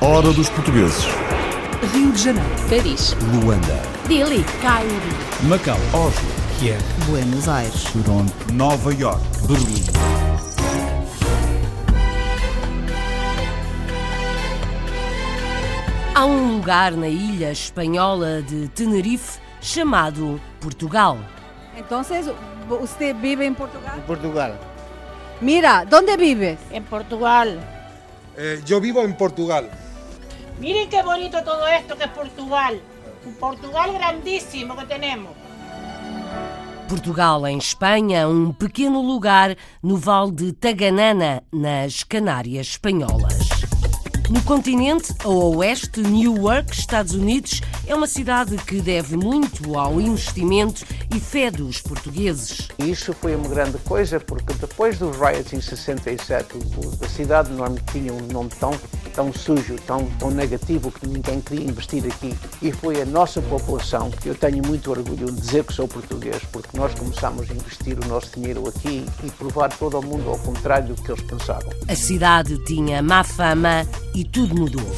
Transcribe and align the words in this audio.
Hora 0.00 0.32
dos 0.32 0.48
portugueses. 0.48 1.04
Rio 1.92 2.10
de 2.10 2.18
Janeiro, 2.18 2.48
Paris, 2.68 3.16
Luanda. 3.32 3.82
Dili, 4.08 4.44
Cairo, 4.60 4.90
Macau, 5.44 5.78
Oslo. 5.94 6.28
Kiev, 6.58 6.82
Buenos 7.06 7.48
Aires, 7.48 7.84
Toronto. 7.84 8.32
Nova 8.52 8.92
York. 8.92 9.20
Berlim. 9.46 9.84
Há 16.14 16.24
um 16.24 16.56
lugar 16.56 16.92
na 16.92 17.08
ilha 17.08 17.52
espanhola 17.52 18.42
de 18.42 18.66
Tenerife 18.68 19.38
chamado 19.60 20.40
Portugal. 20.60 21.18
Entonces, 21.76 22.26
¿usted 22.68 23.14
vive 23.16 23.46
en 23.46 23.54
Portugal? 23.54 24.02
Portugal. 24.06 24.58
Mira, 25.40 25.84
¿dónde 25.84 26.16
vives? 26.16 26.58
En 26.72 26.82
Portugal. 26.84 27.79
Eh, 28.36 28.60
yo 28.64 28.80
vivo 28.80 29.02
en 29.02 29.16
Portugal. 29.16 29.70
Miren 30.60 30.88
qué 30.88 31.02
bonito 31.02 31.42
todo 31.42 31.66
esto 31.66 31.96
que 31.96 32.04
es 32.04 32.10
Portugal. 32.10 32.80
Un 33.26 33.34
Portugal 33.34 33.92
grandísimo 33.92 34.76
que 34.76 34.86
tenemos. 34.86 35.32
Portugal, 36.88 37.46
em 37.46 37.58
Espanha, 37.58 38.26
um 38.28 38.52
pequeno 38.52 39.00
lugar 39.00 39.56
no 39.80 39.96
Vale 39.96 40.32
de 40.32 40.52
Taganana, 40.52 41.42
nas 41.52 42.02
Canárias 42.02 42.66
Espanholas. 42.66 43.59
No 44.30 44.40
continente, 44.42 45.12
a 45.24 45.28
oeste, 45.28 46.00
Newark, 46.00 46.72
Estados 46.72 47.14
Unidos, 47.14 47.60
é 47.84 47.92
uma 47.96 48.06
cidade 48.06 48.56
que 48.58 48.80
deve 48.80 49.16
muito 49.16 49.76
ao 49.76 50.00
investimento 50.00 50.84
e 51.12 51.18
fé 51.18 51.50
dos 51.50 51.80
portugueses. 51.80 52.68
Isso 52.78 53.12
foi 53.12 53.34
uma 53.34 53.48
grande 53.48 53.76
coisa, 53.78 54.20
porque 54.20 54.54
depois 54.54 54.98
dos 54.98 55.16
riots 55.16 55.52
em 55.52 55.60
67, 55.60 56.56
o- 56.56 57.04
a 57.04 57.08
cidade 57.08 57.50
normalmente 57.50 57.82
tinha 57.90 58.12
um 58.12 58.20
nome 58.28 58.50
tão, 58.60 58.70
tão 59.12 59.32
sujo, 59.32 59.74
tão, 59.84 60.04
tão 60.20 60.30
negativo, 60.30 60.92
que 60.92 61.08
ninguém 61.08 61.40
queria 61.40 61.64
investir 61.66 62.04
aqui. 62.06 62.32
E 62.62 62.70
foi 62.70 63.02
a 63.02 63.04
nossa 63.04 63.42
população, 63.42 64.12
que 64.12 64.28
eu 64.28 64.36
tenho 64.36 64.64
muito 64.64 64.92
orgulho 64.92 65.26
de 65.26 65.40
dizer 65.40 65.64
que 65.64 65.72
sou 65.72 65.88
português, 65.88 66.40
porque 66.52 66.78
nós 66.78 66.94
começámos 66.94 67.50
a 67.50 67.54
investir 67.54 67.98
o 67.98 68.06
nosso 68.06 68.30
dinheiro 68.38 68.68
aqui 68.68 69.04
e 69.24 69.30
provar 69.32 69.70
todo 69.76 69.96
ao 69.96 70.02
mundo 70.04 70.28
ao 70.30 70.38
contrário 70.38 70.94
do 70.94 71.02
que 71.02 71.10
eles 71.10 71.22
pensavam. 71.22 71.68
A 71.88 71.96
cidade 71.96 72.56
tinha 72.64 73.02
má 73.02 73.24
fama 73.24 73.84
e 74.14 74.24
tudo 74.24 74.54
mudou. 74.54 74.90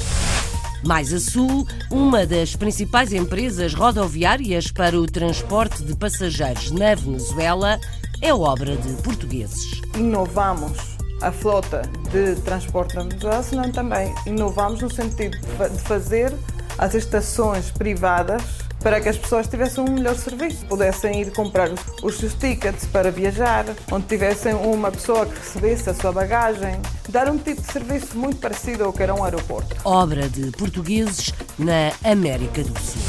Mais 0.85 1.13
a 1.13 1.21
sul, 1.21 1.67
uma 1.91 2.27
das 2.27 2.57
principais 2.57 3.13
empresas 3.13 3.73
rodoviárias 3.73 4.71
para 4.71 4.99
o 4.99 5.07
transporte 5.07 5.83
de 5.85 5.95
passageiros 5.95 6.73
na 6.73 6.95
Venezuela 6.95 7.79
é 8.21 8.35
obra 8.35 8.77
de 8.77 8.93
portugueses. 9.03 9.81
inovamos 9.97 10.97
a 11.21 11.31
frota 11.31 11.83
de 12.11 12.35
transporte 12.43 12.97
na 12.97 13.03
Venezuela, 13.03 13.43
senão 13.43 13.71
também 13.71 14.13
inovamos 14.27 14.81
no 14.81 14.91
sentido 14.91 15.39
de 15.39 15.83
fazer 15.83 16.35
as 16.79 16.95
estações 16.95 17.71
privadas 17.71 18.43
para 18.83 19.01
que 19.01 19.09
as 19.09 19.17
pessoas 19.17 19.47
tivessem 19.47 19.85
um 19.85 19.93
melhor 19.93 20.17
serviço, 20.17 20.67
pudessem 20.67 21.21
ir 21.21 21.33
comprar 21.33 21.71
os- 21.71 21.81
os 22.03 22.19
seus 22.19 22.35
tickets 22.35 22.85
para 22.87 23.11
viajar, 23.11 23.65
onde 23.91 24.07
tivessem 24.07 24.55
uma 24.55 24.91
pessoa 24.91 25.25
que 25.27 25.39
recebesse 25.39 25.89
a 25.91 25.95
sua 25.95 26.13
bagagem, 26.13 26.81
dar 27.09 27.29
um 27.31 27.39
tipo 27.39 27.63
de 27.63 27.73
serviço 27.73 28.19
muito 28.19 28.39
parecido 28.39 28.85
ao 28.85 28.93
que 28.93 29.03
era 29.03 29.15
um 29.15 29.23
aeroporto. 29.25 29.77
Obra 29.85 30.29
de 30.29 30.51
portugueses 30.53 31.33
na 31.59 31.93
América 32.05 32.63
do 32.65 32.79
Sul. 32.81 33.03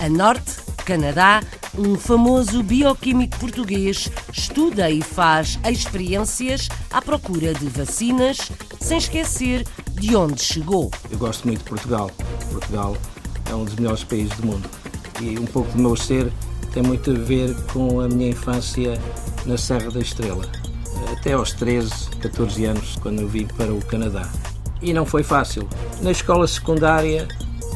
A 0.00 0.08
norte, 0.08 0.52
Canadá, 0.84 1.40
um 1.76 1.96
famoso 1.96 2.62
bioquímico 2.62 3.38
português 3.38 4.08
estuda 4.32 4.88
e 4.90 5.02
faz 5.02 5.58
experiências 5.68 6.68
à 6.90 7.00
procura 7.02 7.52
de 7.54 7.66
vacinas, 7.66 8.38
sem 8.80 8.98
esquecer 8.98 9.66
de 9.92 10.14
onde 10.14 10.42
chegou. 10.42 10.90
Eu 11.10 11.18
gosto 11.18 11.46
muito 11.46 11.58
de 11.64 11.64
Portugal. 11.70 12.10
Portugal 12.50 12.96
é 13.50 13.54
um 13.54 13.64
dos 13.64 13.74
melhores 13.74 14.04
países 14.04 14.36
do 14.36 14.46
mundo. 14.46 14.68
E 15.20 15.38
um 15.38 15.46
pouco 15.46 15.70
do 15.72 15.78
meu 15.78 15.96
ser 15.96 16.30
tem 16.72 16.82
muito 16.82 17.10
a 17.10 17.14
ver 17.14 17.54
com 17.72 18.00
a 18.00 18.08
minha 18.08 18.30
infância 18.30 19.00
na 19.46 19.56
Serra 19.56 19.90
da 19.90 20.00
Estrela. 20.00 20.44
Até 21.12 21.32
aos 21.32 21.52
13, 21.52 22.10
14 22.20 22.64
anos, 22.64 22.96
quando 22.96 23.20
eu 23.20 23.28
vim 23.28 23.46
para 23.46 23.72
o 23.72 23.84
Canadá. 23.86 24.28
E 24.82 24.92
não 24.92 25.06
foi 25.06 25.22
fácil. 25.22 25.66
Na 26.02 26.10
escola 26.10 26.46
secundária, 26.46 27.26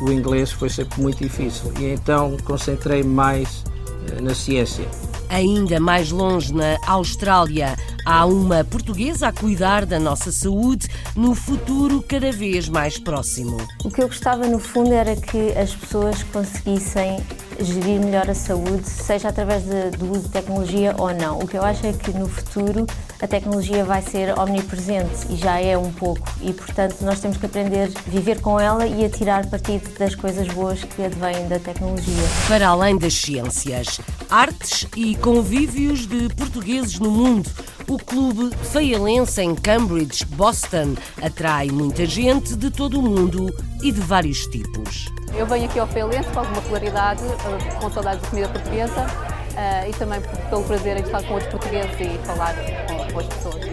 o 0.03 0.12
inglês 0.12 0.53
foi 0.53 0.69
sempre 0.69 1.01
muito 1.01 1.19
difícil. 1.19 1.73
E 1.78 1.87
então 1.87 2.37
concentrei 2.45 3.03
mais 3.03 3.65
eh, 4.09 4.21
na 4.21 4.34
ciência. 4.34 4.84
Ainda 5.30 5.78
mais 5.78 6.10
longe, 6.10 6.52
na 6.52 6.76
Austrália, 6.88 7.76
há 8.04 8.26
uma 8.26 8.64
portuguesa 8.64 9.28
a 9.28 9.32
cuidar 9.32 9.86
da 9.86 10.00
nossa 10.00 10.32
saúde 10.32 10.88
no 11.14 11.36
futuro 11.36 12.02
cada 12.02 12.32
vez 12.32 12.68
mais 12.68 12.98
próximo. 12.98 13.56
O 13.84 13.91
que 13.91 14.02
eu 14.02 14.08
gostava 14.08 14.48
no 14.48 14.58
fundo 14.58 14.92
era 14.92 15.14
que 15.14 15.52
as 15.56 15.72
pessoas 15.72 16.20
conseguissem 16.24 17.24
gerir 17.60 18.00
melhor 18.00 18.28
a 18.28 18.34
saúde, 18.34 18.88
seja 18.88 19.28
através 19.28 19.62
do 19.96 20.10
uso 20.10 20.22
de 20.22 20.30
tecnologia 20.30 20.96
ou 20.98 21.14
não. 21.14 21.38
O 21.38 21.47
que 21.47 21.56
eu 21.56 21.62
acho 21.62 21.86
é 21.86 21.92
que 21.92 22.10
no 22.10 22.28
futuro 22.28 22.84
a 23.20 23.26
tecnologia 23.26 23.84
vai 23.84 24.03
ser 24.03 24.38
omnipresente 24.38 25.26
e 25.28 25.36
já 25.36 25.60
é 25.60 25.76
um 25.76 25.92
pouco, 25.92 26.26
e 26.41 26.53
portanto 26.53 26.97
nós 27.03 27.20
temos 27.20 27.36
que 27.36 27.47
aprender 27.47 27.91
a 27.94 28.10
viver 28.10 28.41
com 28.41 28.58
ela 28.58 28.86
e 28.86 29.04
a 29.04 29.10
tirar 29.10 29.47
partido 29.47 29.91
das 29.98 30.14
coisas 30.14 30.48
boas 30.48 30.82
que 30.82 31.04
advêm 31.04 31.47
da 31.48 31.59
tecnologia. 31.59 32.25
Para 32.48 32.69
além 32.69 32.97
das 32.97 33.14
ciências, 33.14 34.00
artes 34.30 34.86
e 34.97 35.14
convívios 35.16 36.06
de 36.06 36.28
portugueses 36.34 36.98
no 36.98 37.10
mundo, 37.10 37.50
o 37.86 37.98
clube 37.98 38.54
feialense 38.72 39.42
em 39.42 39.54
Cambridge, 39.54 40.25
Boston, 40.25 40.94
atrai 41.20 41.69
muita 41.69 42.06
gente 42.06 42.56
de 42.56 42.70
todo 42.70 43.00
o 43.00 43.03
mundo 43.03 43.54
e 43.82 43.92
de 43.92 44.00
vários 44.00 44.47
tipos. 44.47 45.06
Eu 45.34 45.47
venho 45.47 45.66
aqui 45.66 45.78
ao 45.78 45.86
Feilense 45.86 46.28
com 46.30 46.41
alguma 46.41 46.60
regularidade, 46.60 47.22
eh, 47.25 47.75
com 47.80 47.91
saudades 47.91 48.22
de 48.22 48.30
comida 48.30 48.48
portuguesa 48.48 49.40
e 49.88 49.93
também 49.93 50.21
pelo 50.49 50.62
prazer 50.65 50.97
em 50.97 51.03
estar 51.03 51.22
com 51.22 51.34
outros 51.34 51.50
portugueses 51.50 51.93
e 52.00 52.27
falar 52.27 52.55
com, 52.87 53.12
com 53.12 53.21
as 53.21 53.27
pessoas. 53.27 53.65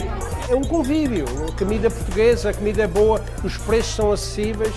É 0.50 0.56
um 0.56 0.64
convívio. 0.64 1.26
A 1.48 1.52
comida 1.58 1.90
portuguesa, 1.90 2.50
a 2.50 2.54
comida 2.54 2.84
é 2.84 2.88
boa, 2.88 3.24
os 3.44 3.58
preços 3.58 3.96
são 3.96 4.12
acessíveis 4.12 4.74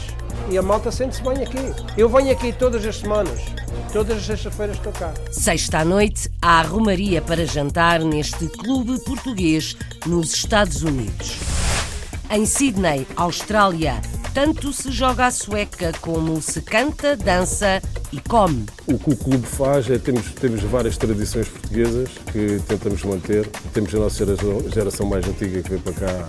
e 0.50 0.59
a 0.59 0.62
malta 0.62 0.91
sente-se 0.91 1.22
bem 1.22 1.43
aqui. 1.43 1.72
Eu 1.97 2.09
venho 2.09 2.33
aqui 2.33 2.53
todas 2.53 2.84
as 2.84 2.97
semanas. 2.97 3.41
Todas 3.93 4.19
as 4.19 4.25
sextas-feiras 4.25 4.77
estou 4.77 4.93
cá. 4.93 5.12
Sexta 5.31 5.78
à 5.78 5.84
noite, 5.84 6.31
há 6.41 6.62
romaria 6.62 7.21
para 7.21 7.44
jantar 7.44 8.00
neste 8.00 8.47
clube 8.49 8.99
português 9.00 9.77
nos 10.06 10.33
Estados 10.33 10.83
Unidos. 10.83 11.39
Em 12.31 12.47
Sydney, 12.47 13.06
Austrália, 13.16 14.00
tanto 14.34 14.72
se 14.72 14.91
joga 14.91 15.26
a 15.26 15.30
sueca 15.30 15.92
como 16.00 16.41
se 16.41 16.60
canta, 16.60 17.16
dança 17.16 17.82
e 18.12 18.20
come. 18.20 18.66
O 18.86 18.98
que 18.98 19.10
o 19.10 19.16
clube 19.16 19.46
faz 19.46 19.88
é 19.91 19.98
temos, 19.98 20.32
temos 20.32 20.62
várias 20.62 20.96
tradições 20.96 21.48
portuguesas 21.48 22.10
que 22.32 22.60
tentamos 22.66 23.02
manter. 23.04 23.46
Temos 23.72 23.94
a 23.94 23.98
nossa 23.98 24.24
geração, 24.72 25.06
mais 25.06 25.26
antiga 25.26 25.62
que 25.62 25.70
veio 25.70 25.80
para 25.80 25.92
cá, 25.92 26.26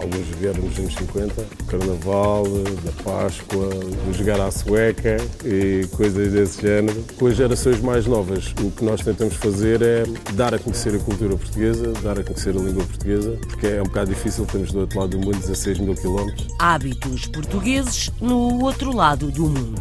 alguns 0.00 0.26
vieram 0.38 0.62
nos 0.62 0.78
anos 0.78 0.94
50, 0.94 1.40
o 1.40 1.64
Carnaval, 1.64 2.44
da 2.84 2.92
Páscoa, 3.04 3.68
o 4.08 4.12
jogar 4.12 4.40
à 4.40 4.50
sueca 4.50 5.16
e 5.44 5.86
coisas 5.96 6.32
desse 6.32 6.62
género. 6.62 7.04
Com 7.18 7.26
as 7.26 7.36
gerações 7.36 7.80
mais 7.80 8.06
novas, 8.06 8.54
o 8.62 8.70
que 8.70 8.84
nós 8.84 9.02
tentamos 9.02 9.34
fazer 9.34 9.82
é 9.82 10.04
dar 10.34 10.54
a 10.54 10.58
conhecer 10.58 10.94
a 10.94 10.98
cultura 10.98 11.36
portuguesa, 11.36 11.92
dar 12.02 12.18
a 12.18 12.24
conhecer 12.24 12.50
a 12.50 12.60
língua 12.60 12.84
portuguesa, 12.84 13.38
porque 13.48 13.66
é 13.66 13.80
um 13.80 13.84
bocado 13.84 14.10
difícil, 14.10 14.46
temos 14.46 14.72
do 14.72 14.80
outro 14.80 14.98
lado 14.98 15.10
do 15.10 15.18
mundo 15.18 15.38
16 15.38 15.78
mil 15.78 15.94
quilómetros. 15.94 16.46
Hábitos 16.58 17.26
portugueses 17.26 18.10
no 18.20 18.62
outro 18.62 18.94
lado 18.94 19.30
do 19.30 19.44
mundo. 19.44 19.80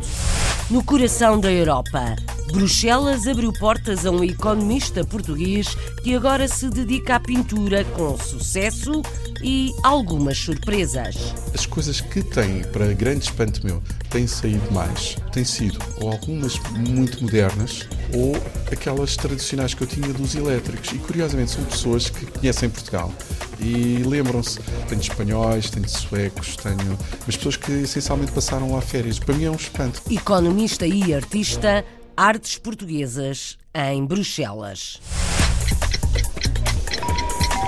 No 0.69 0.84
coração 0.84 1.40
da 1.40 1.52
Europa, 1.52 2.16
Bruxelas 2.52 3.28
abriu 3.28 3.52
portas 3.52 4.06
a 4.06 4.12
um 4.12 4.24
economista 4.24 5.03
português 5.03 5.74
que 6.03 6.13
agora 6.13 6.47
se 6.47 6.69
dedica 6.69 7.16
à 7.16 7.19
pintura 7.19 7.84
com 7.85 8.16
sucesso 8.19 9.02
e 9.41 9.74
algumas 9.81 10.38
surpresas. 10.38 11.33
As 11.56 11.66
coisas 11.66 12.01
que 12.01 12.21
têm, 12.21 12.62
para 12.66 12.94
grande 12.94 13.24
espanto 13.24 13.66
meu, 13.66 13.81
têm 14.12 14.27
saído 14.27 14.71
mais, 14.71 15.16
têm 15.31 15.44
sido 15.44 15.80
ou 16.01 16.12
algumas 16.12 16.60
muito 16.77 17.24
modernas 17.24 17.88
ou 18.14 18.36
aquelas 18.72 19.16
tradicionais 19.16 19.74
que 19.74 19.84
eu 19.84 19.88
tinha 19.88 20.12
dos 20.14 20.36
elétricos. 20.36 20.92
E 20.92 20.98
curiosamente 20.98 21.52
são 21.52 21.64
pessoas 21.64 22.10
que 22.10 22.26
conhecem 22.26 22.70
Portugal 22.70 23.14
e 23.60 24.04
lembram-se. 24.06 24.60
Tenho 24.88 25.02
espanhóis, 25.02 25.70
tenho 25.70 25.88
suecos, 25.88 26.56
tenho. 26.56 26.98
Mas 27.26 27.36
pessoas 27.36 27.58
que 27.58 27.72
essencialmente 27.72 28.32
passaram 28.32 28.72
lá 28.72 28.82
férias. 28.82 29.20
Para 29.20 29.36
mim 29.36 29.46
é 29.46 29.52
um 29.52 29.56
espanto. 29.56 30.02
Economista 30.10 30.86
e 30.86 31.14
artista, 31.14 31.86
artes 32.16 32.58
portuguesas 32.58 33.58
em 33.74 34.06
Bruxelas. 34.06 35.00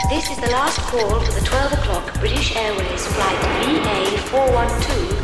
This 0.09 0.29
is 0.29 0.37
the 0.39 0.49
last 0.49 0.77
call 0.91 1.21
for 1.21 1.31
the 1.31 1.39
12 1.39 1.71
o'clock 1.71 2.19
British 2.19 2.53
Airways 2.57 3.07
flight 3.07 3.39
VA412 3.63 5.20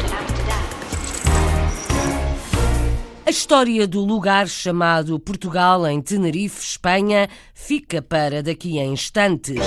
A 3.27 3.29
história 3.29 3.85
do 3.85 4.05
lugar 4.05 4.47
chamado 4.47 5.19
Portugal 5.19 5.85
em 5.85 6.01
Tenerife, 6.01 6.63
Espanha, 6.63 7.27
fica 7.53 8.01
para 8.01 8.41
daqui 8.41 8.79
a 8.79 8.85
instantes. 8.85 9.61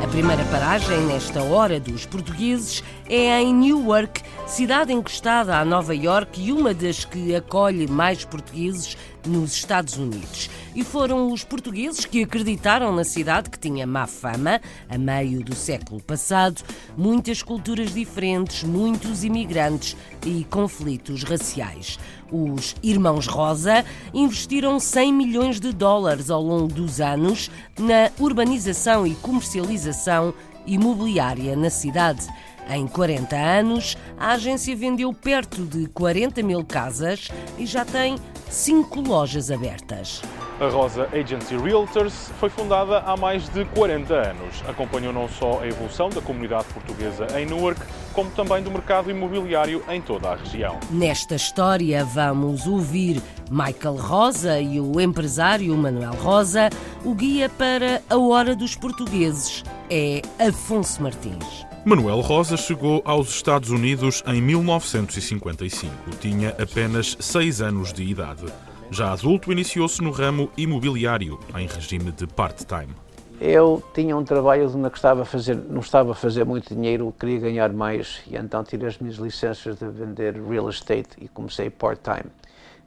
A 0.00 0.06
primeira 0.06 0.44
paragem 0.44 1.00
nesta 1.06 1.42
hora 1.42 1.80
dos 1.80 2.06
portugueses 2.06 2.84
é 3.08 3.42
em 3.42 3.52
Newark, 3.52 4.22
cidade 4.46 4.92
encostada 4.92 5.56
a 5.56 5.64
Nova 5.64 5.92
York 5.92 6.40
e 6.40 6.52
uma 6.52 6.72
das 6.72 7.04
que 7.04 7.34
acolhe 7.34 7.88
mais 7.88 8.24
portugueses 8.24 8.96
nos 9.26 9.54
Estados 9.54 9.96
Unidos. 9.96 10.48
E 10.74 10.84
foram 10.84 11.32
os 11.32 11.42
portugueses 11.42 12.04
que 12.04 12.22
acreditaram 12.22 12.94
na 12.94 13.02
cidade 13.02 13.50
que 13.50 13.58
tinha 13.58 13.86
má 13.86 14.06
fama 14.06 14.60
a 14.88 14.96
meio 14.96 15.42
do 15.42 15.54
século 15.54 16.00
passado, 16.00 16.62
muitas 16.96 17.42
culturas 17.42 17.92
diferentes, 17.92 18.62
muitos 18.62 19.24
imigrantes 19.24 19.96
e 20.24 20.44
conflitos 20.44 21.24
raciais. 21.24 21.98
Os 22.30 22.76
Irmãos 22.82 23.26
Rosa 23.26 23.84
investiram 24.14 24.78
100 24.78 25.12
milhões 25.12 25.60
de 25.60 25.72
dólares 25.72 26.30
ao 26.30 26.40
longo 26.40 26.72
dos 26.72 27.00
anos 27.00 27.50
na 27.76 28.10
urbanização 28.18 29.04
e 29.04 29.14
comercialização 29.16 30.32
imobiliária 30.66 31.56
na 31.56 31.70
cidade. 31.70 32.28
Em 32.70 32.86
40 32.86 33.34
anos, 33.34 33.96
a 34.16 34.34
agência 34.34 34.76
vendeu 34.76 35.12
perto 35.12 35.64
de 35.64 35.88
40 35.88 36.40
mil 36.40 36.64
casas 36.64 37.28
e 37.58 37.66
já 37.66 37.84
tem 37.84 38.16
cinco 38.48 39.00
lojas 39.00 39.50
abertas. 39.50 40.22
A 40.60 40.68
Rosa 40.68 41.08
Agency 41.12 41.56
Realtors 41.56 42.30
foi 42.38 42.48
fundada 42.48 43.00
há 43.00 43.16
mais 43.16 43.48
de 43.48 43.64
40 43.64 44.14
anos. 44.14 44.62
Acompanhou 44.68 45.12
não 45.12 45.28
só 45.28 45.60
a 45.60 45.66
evolução 45.66 46.10
da 46.10 46.20
comunidade 46.20 46.66
portuguesa 46.72 47.26
em 47.36 47.46
Newark, 47.46 47.80
como 48.12 48.30
também 48.30 48.62
do 48.62 48.70
mercado 48.70 49.10
imobiliário 49.10 49.82
em 49.88 50.00
toda 50.00 50.28
a 50.28 50.36
região. 50.36 50.78
Nesta 50.90 51.34
história, 51.34 52.04
vamos 52.04 52.68
ouvir 52.68 53.20
Michael 53.50 53.96
Rosa 53.96 54.60
e 54.60 54.78
o 54.78 55.00
empresário 55.00 55.76
Manuel 55.76 56.14
Rosa. 56.14 56.70
O 57.04 57.14
guia 57.14 57.48
para 57.48 58.00
a 58.08 58.16
Hora 58.16 58.54
dos 58.54 58.76
Portugueses 58.76 59.64
é 59.90 60.22
Afonso 60.38 61.02
Martins. 61.02 61.69
Manuel 61.82 62.20
Rosa 62.20 62.58
chegou 62.58 63.00
aos 63.06 63.30
Estados 63.30 63.70
Unidos 63.70 64.22
em 64.26 64.42
1955. 64.42 65.90
Tinha 66.20 66.50
apenas 66.50 67.16
seis 67.18 67.62
anos 67.62 67.90
de 67.90 68.02
idade. 68.02 68.44
Já 68.90 69.12
adulto, 69.12 69.50
iniciou-se 69.50 70.02
no 70.02 70.10
ramo 70.10 70.50
imobiliário, 70.58 71.40
em 71.56 71.66
regime 71.66 72.12
de 72.12 72.26
part-time. 72.26 72.94
Eu 73.40 73.82
tinha 73.94 74.14
um 74.14 74.22
trabalho 74.22 74.70
onde 74.76 74.94
estava 74.94 75.22
a 75.22 75.24
fazer, 75.24 75.56
não 75.56 75.80
estava 75.80 76.12
a 76.12 76.14
fazer 76.14 76.44
muito 76.44 76.74
dinheiro, 76.74 77.14
queria 77.18 77.38
ganhar 77.38 77.72
mais 77.72 78.20
e 78.26 78.36
então 78.36 78.62
tirei 78.62 78.86
as 78.86 78.98
minhas 78.98 79.16
licenças 79.16 79.76
de 79.76 79.88
vender 79.88 80.34
real 80.34 80.68
estate 80.68 81.16
e 81.18 81.28
comecei 81.28 81.70
part-time. 81.70 82.30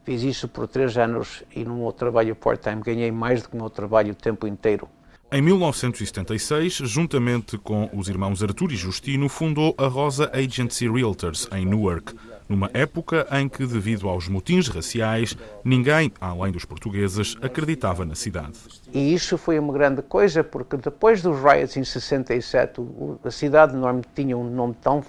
Fiz 0.04 0.22
isso 0.22 0.46
por 0.46 0.68
três 0.68 0.96
anos 0.96 1.42
e 1.56 1.64
no 1.64 1.74
meu 1.74 1.90
trabalho 1.90 2.36
part-time 2.36 2.80
ganhei 2.80 3.10
mais 3.10 3.42
do 3.42 3.48
que 3.48 3.56
no 3.56 3.64
meu 3.64 3.70
trabalho 3.70 4.12
o 4.12 4.14
tempo 4.14 4.46
inteiro. 4.46 4.88
Em 5.32 5.42
1976, 5.42 6.74
juntamente 6.84 7.58
com 7.58 7.90
os 7.92 8.08
irmãos 8.08 8.42
Artur 8.42 8.70
e 8.70 8.76
Justino, 8.76 9.28
fundou 9.28 9.74
a 9.76 9.86
Rosa 9.86 10.30
Agency 10.32 10.88
Realtors 10.88 11.48
em 11.50 11.66
Newark, 11.66 12.14
numa 12.48 12.70
época 12.72 13.26
em 13.32 13.48
que, 13.48 13.66
devido 13.66 14.08
aos 14.08 14.28
motins 14.28 14.68
raciais, 14.68 15.36
ninguém, 15.64 16.12
além 16.20 16.52
dos 16.52 16.64
portugueses, 16.64 17.36
acreditava 17.42 18.04
na 18.04 18.14
cidade. 18.14 18.58
E 18.92 19.12
isso 19.12 19.36
foi 19.36 19.58
uma 19.58 19.72
grande 19.72 20.02
coisa, 20.02 20.44
porque 20.44 20.76
depois 20.76 21.20
dos 21.20 21.36
riots 21.40 21.76
em 21.76 21.84
67, 21.84 22.80
a 23.24 23.30
cidade 23.30 23.74
enorme 23.74 24.02
tinha 24.14 24.36
um 24.36 24.48
nome 24.48 24.76
tão, 24.80 25.02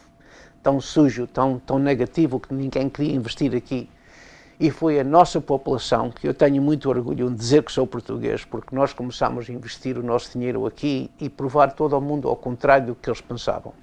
tão 0.63 0.81
sujo, 0.81 1.27
tão, 1.27 1.59
tão 1.59 1.77
negativo, 1.77 2.39
que 2.39 2.53
ninguém 2.53 2.89
queria 2.89 3.13
investir 3.13 3.53
aqui 3.53 3.89
e 4.59 4.71
foi 4.71 4.99
a 4.99 5.03
nossa 5.03 5.41
população, 5.41 6.11
que 6.11 6.27
eu 6.27 6.33
tenho 6.33 6.61
muito 6.61 6.89
orgulho 6.89 7.29
de 7.29 7.35
dizer 7.35 7.63
que 7.63 7.71
sou 7.71 7.85
português, 7.85 8.45
porque 8.45 8.75
nós 8.75 8.93
começámos 8.93 9.49
a 9.49 9.53
investir 9.53 9.97
o 9.97 10.03
nosso 10.03 10.31
dinheiro 10.31 10.65
aqui 10.65 11.09
e 11.19 11.29
provar 11.29 11.71
todo 11.73 11.95
ao 11.95 12.01
mundo 12.01 12.27
ao 12.27 12.35
contrário 12.35 12.87
do 12.87 12.95
que 12.95 13.09
eles 13.09 13.21
pensavam. 13.21 13.73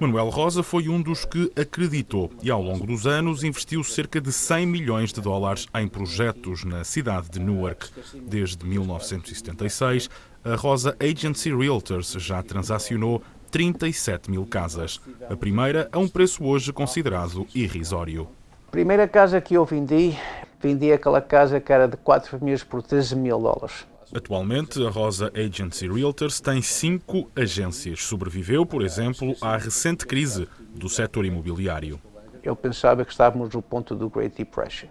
Manuel 0.00 0.30
Rosa 0.30 0.62
foi 0.62 0.88
um 0.88 1.00
dos 1.00 1.26
que 1.26 1.52
acreditou 1.54 2.30
e, 2.42 2.50
ao 2.50 2.62
longo 2.62 2.86
dos 2.86 3.06
anos, 3.06 3.44
investiu 3.44 3.84
cerca 3.84 4.18
de 4.18 4.32
100 4.32 4.64
milhões 4.64 5.12
de 5.12 5.20
dólares 5.20 5.66
em 5.74 5.86
projetos 5.86 6.64
na 6.64 6.84
cidade 6.84 7.28
de 7.28 7.38
Newark. 7.38 7.90
Desde 8.26 8.64
1976, 8.64 10.08
a 10.42 10.54
Rosa 10.54 10.96
Agency 10.98 11.54
Realtors 11.54 12.12
já 12.12 12.42
transacionou 12.42 13.22
37 13.50 14.30
mil 14.30 14.46
casas. 14.46 14.98
A 15.28 15.36
primeira 15.36 15.86
a 15.92 15.98
um 15.98 16.08
preço 16.08 16.44
hoje 16.44 16.72
considerado 16.72 17.46
irrisório. 17.54 18.26
Primeira 18.70 19.08
casa 19.08 19.40
que 19.40 19.54
eu 19.54 19.64
vendi, 19.64 20.16
vendi 20.60 20.92
aquela 20.92 21.20
casa 21.20 21.58
que 21.58 21.72
era 21.72 21.88
de 21.88 21.96
quatro 21.96 22.30
famílias 22.30 22.62
por 22.62 22.82
13 22.82 23.16
mil 23.16 23.40
dólares. 23.40 23.84
Atualmente, 24.14 24.84
a 24.86 24.90
Rosa 24.90 25.32
Agency 25.34 25.88
Realtors 25.88 26.40
tem 26.40 26.62
cinco 26.62 27.28
agências. 27.34 28.04
Sobreviveu, 28.04 28.64
por 28.64 28.82
exemplo, 28.82 29.34
à 29.40 29.56
recente 29.56 30.06
crise 30.06 30.48
do 30.72 30.88
setor 30.88 31.24
imobiliário. 31.24 32.00
Eu 32.44 32.54
pensava 32.54 33.04
que 33.04 33.10
estávamos 33.10 33.52
no 33.52 33.60
ponto 33.60 33.96
do 33.96 34.08
Great 34.08 34.36
Depression. 34.36 34.88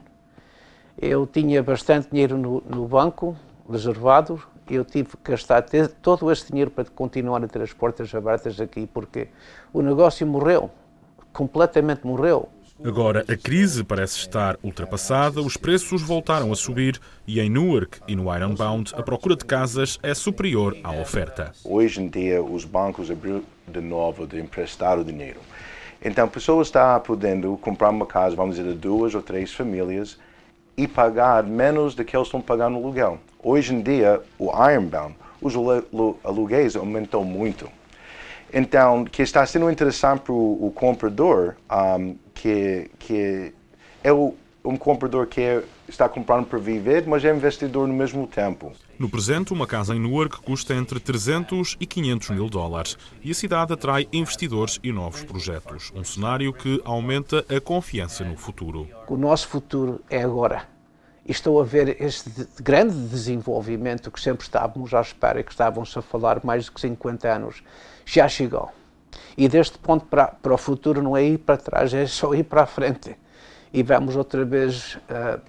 Eu 1.01 1.25
tinha 1.25 1.63
bastante 1.63 2.09
dinheiro 2.11 2.37
no, 2.37 2.61
no 2.67 2.85
banco, 2.85 3.33
reservado, 3.69 4.41
eu 4.69 4.83
tive 4.83 5.09
que 5.23 5.31
gastar 5.31 5.63
todo 6.01 6.29
esse 6.29 6.47
dinheiro 6.47 6.69
para 6.69 6.83
continuar 6.83 7.41
a 7.41 7.47
ter 7.47 7.61
as 7.61 7.71
portas 7.71 8.13
abertas 8.13 8.59
aqui, 8.59 8.85
porque 8.85 9.29
o 9.71 9.81
negócio 9.81 10.27
morreu, 10.27 10.69
completamente 11.31 12.05
morreu. 12.05 12.49
Agora 12.83 13.25
a 13.27 13.35
crise 13.35 13.83
parece 13.83 14.17
estar 14.19 14.57
ultrapassada, 14.63 15.41
os 15.41 15.57
preços 15.57 16.01
voltaram 16.01 16.49
a 16.49 16.55
subir 16.55 16.97
e 17.27 17.41
em 17.41 17.49
Newark 17.49 17.99
e 18.07 18.15
no 18.15 18.33
Ironbound 18.33 18.93
a 18.95 19.03
procura 19.03 19.35
de 19.35 19.43
casas 19.43 19.99
é 20.01 20.13
superior 20.13 20.77
à 20.81 20.93
oferta. 20.93 21.51
Hoje 21.65 22.01
em 22.01 22.07
dia 22.07 22.41
os 22.41 22.63
bancos 22.63 23.11
abriram 23.11 23.43
de 23.67 23.81
novo 23.81 24.25
de 24.25 24.39
emprestar 24.39 24.97
o 24.97 25.03
dinheiro. 25.03 25.41
Então 26.01 26.23
a 26.23 26.29
pessoa 26.29 26.61
está 26.61 26.97
podendo 27.01 27.57
comprar 27.57 27.89
uma 27.89 28.05
casa, 28.05 28.33
vamos 28.33 28.55
dizer, 28.55 28.71
de 28.71 28.77
duas 28.77 29.13
ou 29.13 29.21
três 29.21 29.53
famílias 29.53 30.17
e 30.77 30.87
pagar 30.87 31.43
menos 31.43 31.93
do 31.95 32.05
que 32.05 32.15
eles 32.15 32.27
estão 32.27 32.39
pagando 32.39 32.75
no 32.75 32.85
aluguel. 32.85 33.19
Hoje 33.43 33.75
em 33.75 33.81
dia 33.81 34.21
o 34.37 34.51
Ironbound, 34.71 35.15
os 35.41 35.53
aluguéis 36.23 36.77
aumentou 36.77 37.25
muito. 37.25 37.69
Então, 38.53 39.05
que 39.05 39.21
está 39.21 39.45
sendo 39.45 39.69
interessante 39.69 40.21
para 40.21 40.33
o, 40.33 40.71
comprador, 40.73 41.55
um, 41.71 42.15
que, 42.39 42.89
que 42.97 43.53
é 44.01 44.13
o, 44.13 44.33
um 44.63 44.77
comprador 44.77 45.27
que 45.27 45.41
é, 45.41 45.63
está 45.89 46.07
comprando 46.07 46.45
para 46.45 46.57
viver, 46.57 47.05
mas 47.05 47.25
é 47.25 47.35
investidor 47.35 47.85
no 47.85 47.93
mesmo 47.93 48.25
tempo. 48.25 48.71
No 48.97 49.09
presente, 49.09 49.51
uma 49.51 49.67
casa 49.67 49.93
em 49.93 49.99
Newark 49.99 50.41
custa 50.41 50.73
entre 50.73 51.01
300 51.01 51.75
e 51.81 51.85
500 51.85 52.29
mil 52.29 52.49
dólares 52.49 52.97
e 53.21 53.31
a 53.31 53.33
cidade 53.33 53.73
atrai 53.73 54.07
investidores 54.13 54.79
e 54.81 54.91
novos 54.91 55.21
projetos. 55.23 55.91
Um 55.93 56.03
cenário 56.03 56.53
que 56.53 56.81
aumenta 56.85 57.45
a 57.53 57.59
confiança 57.59 58.23
no 58.23 58.37
futuro. 58.37 58.87
O 59.07 59.17
nosso 59.17 59.47
futuro 59.49 60.01
é 60.09 60.23
agora. 60.23 60.63
E 61.25 61.31
estou 61.31 61.61
a 61.61 61.65
ver 61.65 62.01
este 62.01 62.31
grande 62.61 62.95
desenvolvimento 63.09 64.09
que 64.09 64.19
sempre 64.19 64.43
estávamos 64.43 64.93
à 64.93 65.01
espera, 65.01 65.43
que 65.43 65.51
estávamos 65.51 65.95
a 65.95 66.01
falar 66.01 66.39
mais 66.43 66.65
de 66.65 66.71
50 66.79 67.27
anos, 67.27 67.63
já 68.05 68.27
chegou. 68.29 68.71
E 69.37 69.47
deste 69.47 69.77
ponto 69.77 70.05
para, 70.05 70.27
para 70.27 70.53
o 70.53 70.57
futuro 70.57 71.01
não 71.01 71.15
é 71.15 71.23
ir 71.23 71.37
para 71.37 71.57
trás, 71.57 71.93
é 71.93 72.05
só 72.05 72.33
ir 72.33 72.43
para 72.43 72.63
a 72.63 72.65
frente. 72.65 73.15
E 73.71 73.83
vamos 73.83 74.15
outra 74.15 74.43
vez 74.43 74.95
uh, 74.95 75.39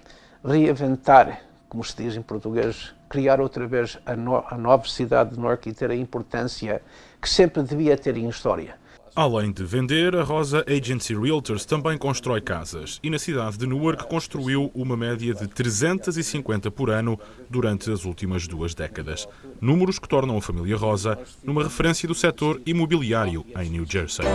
reinventar, 0.47 1.41
como 1.67 1.83
se 1.83 1.95
diz 1.95 2.15
em 2.15 2.21
português, 2.21 2.93
criar 3.09 3.41
outra 3.41 3.67
vez 3.67 3.97
a, 4.05 4.15
no, 4.15 4.43
a 4.47 4.57
nova 4.57 4.87
cidade 4.87 5.31
de 5.31 5.39
Norte 5.39 5.69
e 5.69 5.73
ter 5.73 5.91
a 5.91 5.95
importância 5.95 6.81
que 7.21 7.29
sempre 7.29 7.61
devia 7.63 7.97
ter 7.97 8.15
em 8.17 8.29
história. 8.29 8.80
Além 9.13 9.51
de 9.51 9.65
vender, 9.65 10.15
a 10.15 10.23
Rosa 10.23 10.63
Agency 10.67 11.13
Realtors 11.13 11.65
também 11.65 11.97
constrói 11.97 12.39
casas 12.39 12.97
e 13.03 13.09
na 13.09 13.19
cidade 13.19 13.57
de 13.57 13.67
Newark 13.67 14.07
construiu 14.07 14.71
uma 14.73 14.95
média 14.95 15.33
de 15.33 15.47
350 15.47 16.71
por 16.71 16.89
ano 16.89 17.19
durante 17.49 17.91
as 17.91 18.05
últimas 18.05 18.47
duas 18.47 18.73
décadas. 18.73 19.27
Números 19.59 19.99
que 19.99 20.07
tornam 20.07 20.37
a 20.37 20.41
família 20.41 20.77
Rosa 20.77 21.19
numa 21.43 21.63
referência 21.63 22.07
do 22.07 22.15
setor 22.15 22.61
imobiliário 22.65 23.45
em 23.59 23.69
New 23.69 23.85
Jersey. 23.85 24.25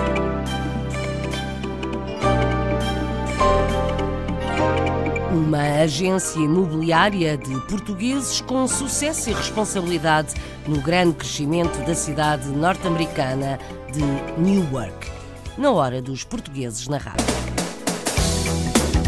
Uma 5.47 5.83
agência 5.83 6.41
imobiliária 6.41 7.37
de 7.37 7.55
portugueses 7.69 8.41
com 8.41 8.67
sucesso 8.67 9.31
e 9.31 9.33
responsabilidade 9.33 10.35
no 10.67 10.81
grande 10.81 11.15
crescimento 11.15 11.79
da 11.87 11.95
cidade 11.95 12.49
norte-americana 12.49 13.57
de 13.93 14.03
Newark. 14.41 15.09
Na 15.57 15.71
hora 15.71 16.03
dos 16.03 16.25
portugueses 16.25 16.89
na 16.89 16.99
rádio. 16.99 17.25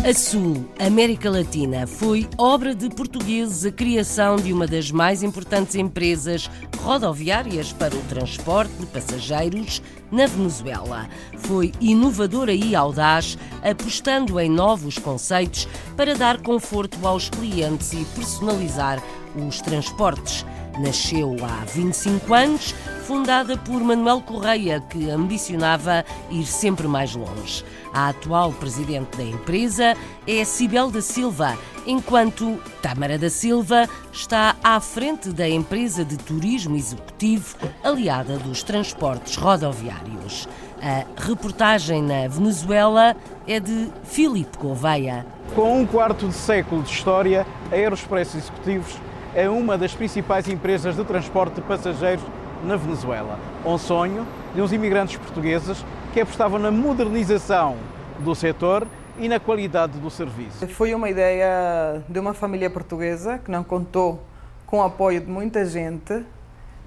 A 0.08 0.14
Sul, 0.14 0.64
América 0.78 1.28
Latina, 1.28 1.88
foi 1.88 2.28
obra 2.38 2.72
de 2.72 2.88
portugueses 2.88 3.66
a 3.66 3.72
criação 3.72 4.36
de 4.36 4.52
uma 4.52 4.68
das 4.68 4.92
mais 4.92 5.24
importantes 5.24 5.74
empresas 5.74 6.48
rodoviárias 6.78 7.72
para 7.72 7.96
o 7.96 8.00
transporte 8.02 8.72
de 8.74 8.86
passageiros 8.86 9.82
na 10.10 10.26
Venezuela. 10.26 11.08
Foi 11.38 11.72
inovadora 11.80 12.52
e 12.52 12.74
audaz, 12.74 13.38
apostando 13.62 14.38
em 14.38 14.50
novos 14.50 14.98
conceitos 14.98 15.68
para 15.96 16.14
dar 16.14 16.40
conforto 16.40 17.06
aos 17.06 17.28
clientes 17.28 17.92
e 17.92 18.04
personalizar 18.14 19.02
os 19.34 19.60
transportes. 19.60 20.44
Nasceu 20.78 21.36
há 21.42 21.64
25 21.64 22.32
anos, 22.32 22.74
fundada 23.04 23.56
por 23.56 23.80
Manuel 23.80 24.20
Correia, 24.20 24.80
que 24.80 25.10
ambicionava 25.10 26.04
ir 26.30 26.46
sempre 26.46 26.86
mais 26.86 27.16
longe. 27.16 27.64
A 27.92 28.10
atual 28.10 28.52
presidente 28.52 29.16
da 29.16 29.24
empresa 29.24 29.96
é 30.26 30.44
Cibel 30.44 30.90
da 30.90 31.02
Silva, 31.02 31.58
enquanto 31.84 32.60
Tâmara 32.80 33.18
da 33.18 33.28
Silva 33.28 33.88
está 34.12 34.54
à 34.62 34.80
frente 34.80 35.30
da 35.30 35.48
empresa 35.48 36.04
de 36.04 36.16
turismo 36.16 36.76
executivo 36.76 37.56
aliada 37.82 38.38
dos 38.38 38.62
transportes 38.62 39.36
rodoviários. 39.36 40.48
A 40.80 41.04
reportagem 41.20 42.02
na 42.02 42.28
Venezuela 42.28 43.16
é 43.46 43.60
de 43.60 43.88
Filipe 44.04 44.58
Gouveia. 44.58 45.26
Com 45.54 45.80
um 45.80 45.86
quarto 45.86 46.28
de 46.28 46.34
século 46.34 46.82
de 46.82 46.90
história, 46.90 47.46
a 47.70 47.74
Aeroexpress 47.74 48.36
Executivos 48.36 48.96
é 49.34 49.48
uma 49.48 49.78
das 49.78 49.94
principais 49.94 50.48
empresas 50.48 50.96
de 50.96 51.04
transporte 51.04 51.54
de 51.54 51.62
passageiros 51.62 52.24
na 52.64 52.76
Venezuela. 52.76 53.38
Um 53.64 53.78
sonho 53.78 54.26
de 54.54 54.60
uns 54.60 54.72
imigrantes 54.72 55.16
portugueses 55.16 55.84
que 56.12 56.20
apostavam 56.20 56.58
na 56.58 56.70
modernização 56.70 57.76
do 58.18 58.34
setor 58.34 58.86
e 59.18 59.28
na 59.28 59.40
qualidade 59.40 59.98
do 59.98 60.10
serviço. 60.10 60.66
Foi 60.68 60.94
uma 60.94 61.08
ideia 61.08 62.02
de 62.08 62.18
uma 62.18 62.34
família 62.34 62.70
portuguesa 62.70 63.38
que 63.38 63.50
não 63.50 63.64
contou 63.64 64.22
com 64.68 64.78
o 64.78 64.82
apoio 64.82 65.20
de 65.20 65.30
muita 65.30 65.64
gente. 65.64 66.24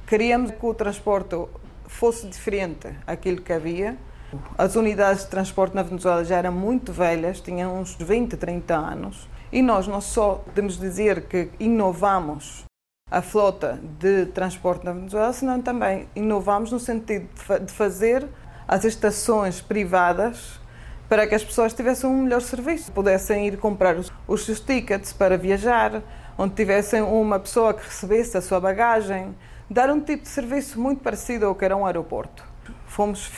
Queríamos 0.05 0.51
que 0.51 0.65
o 0.65 0.73
transporte 0.73 1.35
fosse 1.87 2.27
diferente 2.27 2.87
daquilo 3.05 3.41
que 3.41 3.51
havia. 3.51 3.97
As 4.55 4.75
unidades 4.75 5.23
de 5.23 5.29
transporte 5.31 5.75
na 5.75 5.81
Venezuela 5.81 6.23
já 6.23 6.37
eram 6.37 6.51
muito 6.51 6.93
velhas, 6.93 7.41
tinham 7.41 7.81
uns 7.81 7.95
20, 7.95 8.37
30 8.37 8.75
anos. 8.75 9.27
E 9.51 9.63
nós 9.63 9.87
não 9.87 9.99
só 9.99 10.35
podemos 10.35 10.77
dizer 10.77 11.23
que 11.23 11.49
inovamos 11.59 12.63
a 13.09 13.21
frota 13.21 13.81
de 13.99 14.27
transporte 14.27 14.85
na 14.85 14.93
Venezuela, 14.93 15.33
senão 15.33 15.59
também 15.59 16.07
inovamos 16.15 16.71
no 16.71 16.79
sentido 16.79 17.27
de 17.65 17.73
fazer 17.73 18.25
as 18.67 18.85
estações 18.85 19.59
privadas 19.59 20.60
para 21.11 21.27
que 21.27 21.35
as 21.35 21.43
pessoas 21.43 21.73
tivessem 21.73 22.09
um 22.09 22.23
melhor 22.23 22.41
serviço, 22.41 22.89
pudessem 22.89 23.45
ir 23.45 23.57
comprar 23.57 23.97
os, 23.97 24.09
os 24.25 24.45
seus 24.45 24.61
tickets 24.61 25.11
para 25.11 25.37
viajar, 25.37 26.01
onde 26.37 26.55
tivessem 26.55 27.01
uma 27.01 27.37
pessoa 27.37 27.73
que 27.73 27.83
recebesse 27.83 28.37
a 28.37 28.41
sua 28.41 28.61
bagagem, 28.61 29.35
dar 29.69 29.89
um 29.89 29.99
tipo 29.99 30.23
de 30.23 30.29
serviço 30.29 30.79
muito 30.79 31.01
parecido 31.03 31.47
ao 31.47 31.53
que 31.53 31.65
era 31.65 31.75
um 31.75 31.85
aeroporto. 31.85 32.45
Fomos 32.87 33.29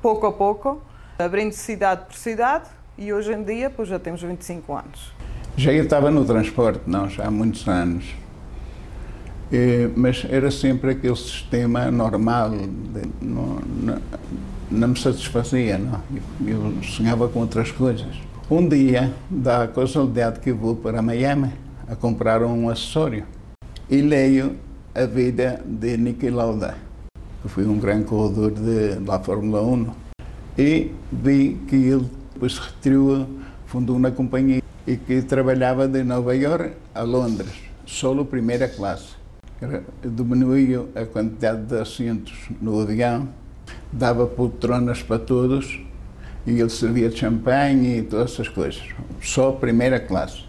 pouco 0.00 0.24
a 0.24 0.32
pouco 0.32 0.80
abrindo 1.18 1.52
cidade 1.52 2.06
por 2.06 2.14
cidade 2.14 2.70
e 2.96 3.12
hoje 3.12 3.30
em 3.34 3.42
dia 3.42 3.68
pois, 3.68 3.90
já 3.90 3.98
temos 3.98 4.22
25 4.22 4.72
anos. 4.72 5.12
Já 5.54 5.70
estava 5.70 6.10
no 6.10 6.24
transporte, 6.24 6.80
não, 6.86 7.10
já 7.10 7.26
há 7.26 7.30
muitos 7.30 7.68
anos. 7.68 8.06
E, 9.52 9.90
mas 9.94 10.24
era 10.30 10.50
sempre 10.50 10.92
aquele 10.92 11.16
sistema 11.16 11.90
normal, 11.90 12.52
de, 12.52 13.02
não, 13.20 13.60
não, 13.66 13.98
não, 14.70 14.88
me 14.88 14.98
satisfazia, 14.98 15.78
não. 15.78 16.02
Eu, 16.46 16.82
sonhava 16.82 17.28
com 17.28 17.40
outras 17.40 17.70
coisas. 17.70 18.06
Um 18.50 18.68
dia, 18.68 19.12
da 19.30 19.66
casualidade 19.68 20.40
que 20.40 20.52
vou 20.52 20.76
para 20.76 21.02
Miami 21.02 21.52
a 21.86 21.96
comprar 21.96 22.42
um 22.42 22.68
acessório 22.68 23.24
e 23.88 24.00
leio 24.00 24.56
a 24.94 25.06
vida 25.06 25.62
de 25.64 25.96
Niki 25.96 26.30
Lauda, 26.30 26.76
que 27.42 27.48
foi 27.48 27.66
um 27.66 27.78
grande 27.78 28.04
corredor 28.04 28.50
de, 28.50 28.96
da 28.96 29.18
Fórmula 29.18 29.62
1, 29.62 29.86
e 30.58 30.92
vi 31.12 31.58
que 31.68 31.76
ele 31.76 32.10
depois 32.32 32.58
retirou, 32.58 33.26
fundou 33.66 33.96
uma 33.96 34.10
companhia 34.10 34.62
e 34.86 34.96
que 34.96 35.22
trabalhava 35.22 35.86
de 35.86 36.02
Nova 36.02 36.34
York 36.34 36.72
a 36.94 37.02
Londres, 37.02 37.52
solo 37.86 38.24
primeira 38.24 38.68
classe. 38.68 39.16
Diminuiu 40.02 40.88
a 40.94 41.04
quantidade 41.04 41.62
de 41.62 41.78
assentos 41.78 42.48
no 42.60 42.80
avião, 42.80 43.28
dava 43.92 44.26
poltronas 44.26 45.02
para 45.02 45.18
todos 45.18 45.80
e 46.46 46.60
ele 46.60 46.70
servia 46.70 47.08
de 47.08 47.18
champanhe 47.18 47.98
e 47.98 48.02
todas 48.02 48.32
essas 48.32 48.48
coisas. 48.48 48.82
Só 49.22 49.52
primeira 49.52 50.00
classe. 50.00 50.44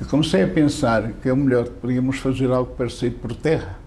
E 0.00 0.04
comecei 0.04 0.42
a 0.42 0.48
pensar 0.48 1.12
que 1.14 1.28
é 1.28 1.32
o 1.32 1.36
melhor 1.36 1.64
que 1.64 1.70
podíamos 1.70 2.18
fazer 2.18 2.50
algo 2.50 2.74
parecido 2.74 3.16
por 3.16 3.34
terra. 3.34 3.78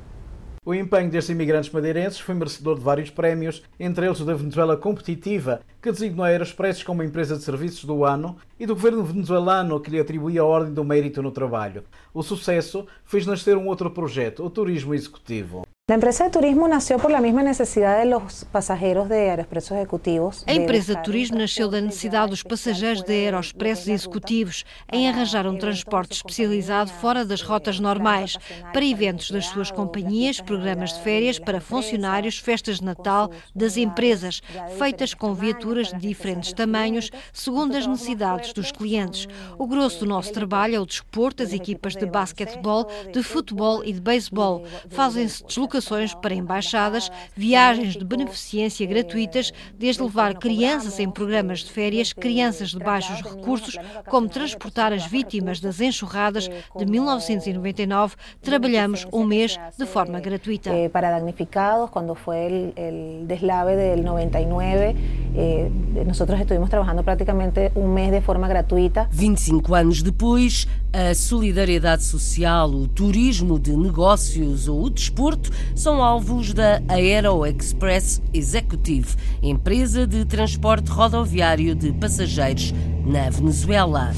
O 0.63 0.75
empenho 0.75 1.09
destes 1.09 1.31
imigrantes 1.31 1.71
madeirenses 1.71 2.19
foi 2.19 2.35
merecedor 2.35 2.77
de 2.77 2.83
vários 2.83 3.09
prémios, 3.09 3.63
entre 3.79 4.05
eles 4.05 4.19
o 4.19 4.25
da 4.25 4.35
Venezuela 4.35 4.77
Competitiva, 4.77 5.61
que 5.81 5.91
designou 5.91 6.23
a 6.23 6.27
Aeroexpress 6.27 6.83
como 6.83 7.01
empresa 7.01 7.35
de 7.35 7.41
serviços 7.41 7.83
do 7.83 8.05
ano, 8.05 8.37
e 8.59 8.67
do 8.67 8.75
governo 8.75 9.03
venezuelano, 9.03 9.79
que 9.79 9.89
lhe 9.89 9.99
atribuía 9.99 10.41
a 10.41 10.45
Ordem 10.45 10.71
do 10.71 10.83
Mérito 10.83 11.23
no 11.23 11.31
Trabalho. 11.31 11.83
O 12.13 12.21
sucesso 12.21 12.85
fez 13.03 13.25
nascer 13.25 13.57
um 13.57 13.65
outro 13.67 13.89
projeto, 13.89 14.45
o 14.45 14.51
Turismo 14.51 14.93
Executivo. 14.93 15.63
La 15.91 15.95
empresa 15.95 16.23
de 16.23 16.29
turismo 16.29 16.69
nació 16.69 16.97
por 16.99 17.11
la 17.11 17.19
misma 17.19 17.43
necesidad 17.43 17.99
de 17.99 18.05
los 18.05 18.45
pasajeros 18.45 19.09
de 19.09 19.29
Aeroexpresos 19.29 19.71
Ejecutivos. 19.71 20.41
A 20.47 20.53
empresa 20.53 20.95
de 20.95 21.03
turismo 21.03 21.37
nasceu 21.37 21.67
da 21.67 21.81
necessidade 21.81 22.29
dos 22.29 22.43
passageiros 22.43 23.03
de 23.03 23.11
Aeroexpressos 23.11 23.89
Executivos 23.89 24.63
em 24.89 25.09
arranjar 25.09 25.45
um 25.45 25.57
transporte 25.57 26.13
especializado 26.13 26.89
fora 26.89 27.25
das 27.25 27.41
rotas 27.41 27.77
normais, 27.77 28.37
para 28.71 28.85
eventos 28.85 29.31
das 29.31 29.47
suas 29.47 29.69
companhias, 29.69 30.39
programas 30.39 30.93
de 30.93 31.01
férias 31.01 31.37
para 31.37 31.59
funcionários, 31.59 32.37
festas 32.37 32.79
de 32.79 32.85
Natal 32.85 33.29
das 33.53 33.75
empresas, 33.75 34.41
feitas 34.77 35.13
com 35.13 35.33
viaturas 35.33 35.89
de 35.89 35.97
diferentes 35.97 36.53
tamanhos, 36.53 37.11
segundo 37.33 37.75
as 37.75 37.85
necessidades 37.85 38.53
dos 38.53 38.71
clientes. 38.71 39.27
O 39.57 39.67
grosso 39.67 39.99
do 39.99 40.05
nosso 40.05 40.31
trabalho 40.31 40.75
é 40.77 40.79
o 40.79 40.85
desporto, 40.85 41.43
as 41.43 41.51
equipas 41.51 41.97
de 41.97 42.05
basquetebol, 42.05 42.87
de 43.11 43.21
futebol 43.21 43.83
e 43.83 43.91
de 43.91 43.99
beisebol. 43.99 44.63
Fazem-se 44.89 45.43
deslocações 45.43 45.80
para 46.21 46.33
embaixadas, 46.33 47.11
viagens 47.35 47.95
de 47.95 48.05
beneficência 48.05 48.85
gratuitas, 48.85 49.51
desde 49.77 50.01
levar 50.03 50.35
crianças 50.35 50.99
em 50.99 51.09
programas 51.09 51.59
de 51.59 51.71
férias, 51.71 52.13
crianças 52.13 52.69
de 52.69 52.79
baixos 52.79 53.21
recursos, 53.21 53.77
como 54.07 54.27
transportar 54.27 54.93
as 54.93 55.05
vítimas 55.05 55.59
das 55.59 55.81
enxurradas 55.81 56.49
de 56.77 56.85
1999. 56.85 58.15
Trabalhamos 58.41 59.05
um 59.11 59.25
mês 59.25 59.57
de 59.77 59.85
forma 59.85 60.19
gratuita. 60.19 60.69
Eh, 60.69 60.89
para 60.89 61.11
damnificados, 61.11 61.89
quando 61.89 62.15
foi 62.15 62.73
o 62.77 63.25
deslave 63.25 63.75
del 63.75 64.03
99, 64.03 64.95
eh, 65.35 65.71
nosotros 66.05 66.39
estuvimos 66.39 66.69
trabalhando 66.69 67.03
praticamente 67.03 67.71
um 67.75 67.87
mês 67.87 68.11
de 68.11 68.21
forma 68.21 68.47
gratuita. 68.47 69.07
25 69.11 69.73
anos 69.73 70.01
depois, 70.01 70.67
a 70.93 71.13
solidariedade 71.13 72.03
social, 72.03 72.69
o 72.69 72.87
turismo 72.87 73.57
de 73.59 73.75
negócios 73.75 74.67
ou 74.67 74.83
o 74.83 74.89
desporto 74.89 75.49
são 75.75 76.03
alvos 76.03 76.53
da 76.53 76.81
Aero 76.87 77.45
Express 77.45 78.21
Executive, 78.33 79.15
empresa 79.41 80.05
de 80.05 80.25
transporte 80.25 80.89
rodoviário 80.89 81.75
de 81.75 81.91
passageiros 81.93 82.73
na 83.05 83.29
Venezuela. 83.29 84.11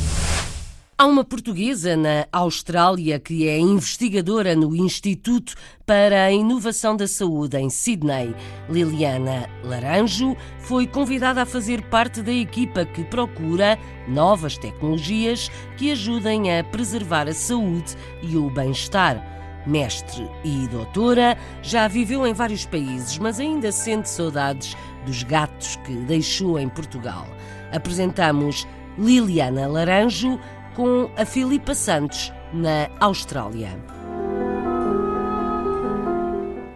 Há 0.95 1.05
uma 1.07 1.23
portuguesa 1.23 1.97
na 1.97 2.27
Austrália 2.31 3.19
que 3.19 3.47
é 3.47 3.59
investigadora 3.59 4.55
no 4.55 4.75
Instituto 4.75 5.55
para 5.85 6.23
a 6.23 6.31
Inovação 6.31 6.95
da 6.95 7.07
Saúde 7.07 7.57
em 7.57 7.69
Sydney. 7.69 8.33
Liliana 8.69 9.49
Laranjo 9.63 10.37
foi 10.59 10.85
convidada 10.85 11.41
a 11.41 11.45
fazer 11.45 11.81
parte 11.89 12.21
da 12.21 12.31
equipa 12.31 12.85
que 12.85 13.03
procura 13.03 13.77
novas 14.07 14.55
tecnologias 14.57 15.49
que 15.77 15.91
ajudem 15.91 16.57
a 16.57 16.63
preservar 16.63 17.27
a 17.27 17.33
saúde 17.33 17.97
e 18.21 18.37
o 18.37 18.49
bem-estar. 18.51 19.33
Mestre 19.65 20.29
e 20.43 20.67
doutora, 20.67 21.37
já 21.61 21.87
viveu 21.87 22.27
em 22.27 22.33
vários 22.33 22.65
países, 22.65 23.17
mas 23.17 23.39
ainda 23.39 23.71
sente 23.71 24.09
saudades 24.09 24.75
dos 25.05 25.23
gatos 25.23 25.77
que 25.77 25.93
deixou 25.95 26.59
em 26.59 26.67
Portugal. 26.67 27.25
Apresentamos 27.71 28.67
Liliana 28.97 29.67
Laranjo 29.67 30.39
com 30.75 31.09
a 31.15 31.25
Filipa 31.25 31.73
Santos, 31.73 32.31
na 32.51 32.89
Austrália. 32.99 33.69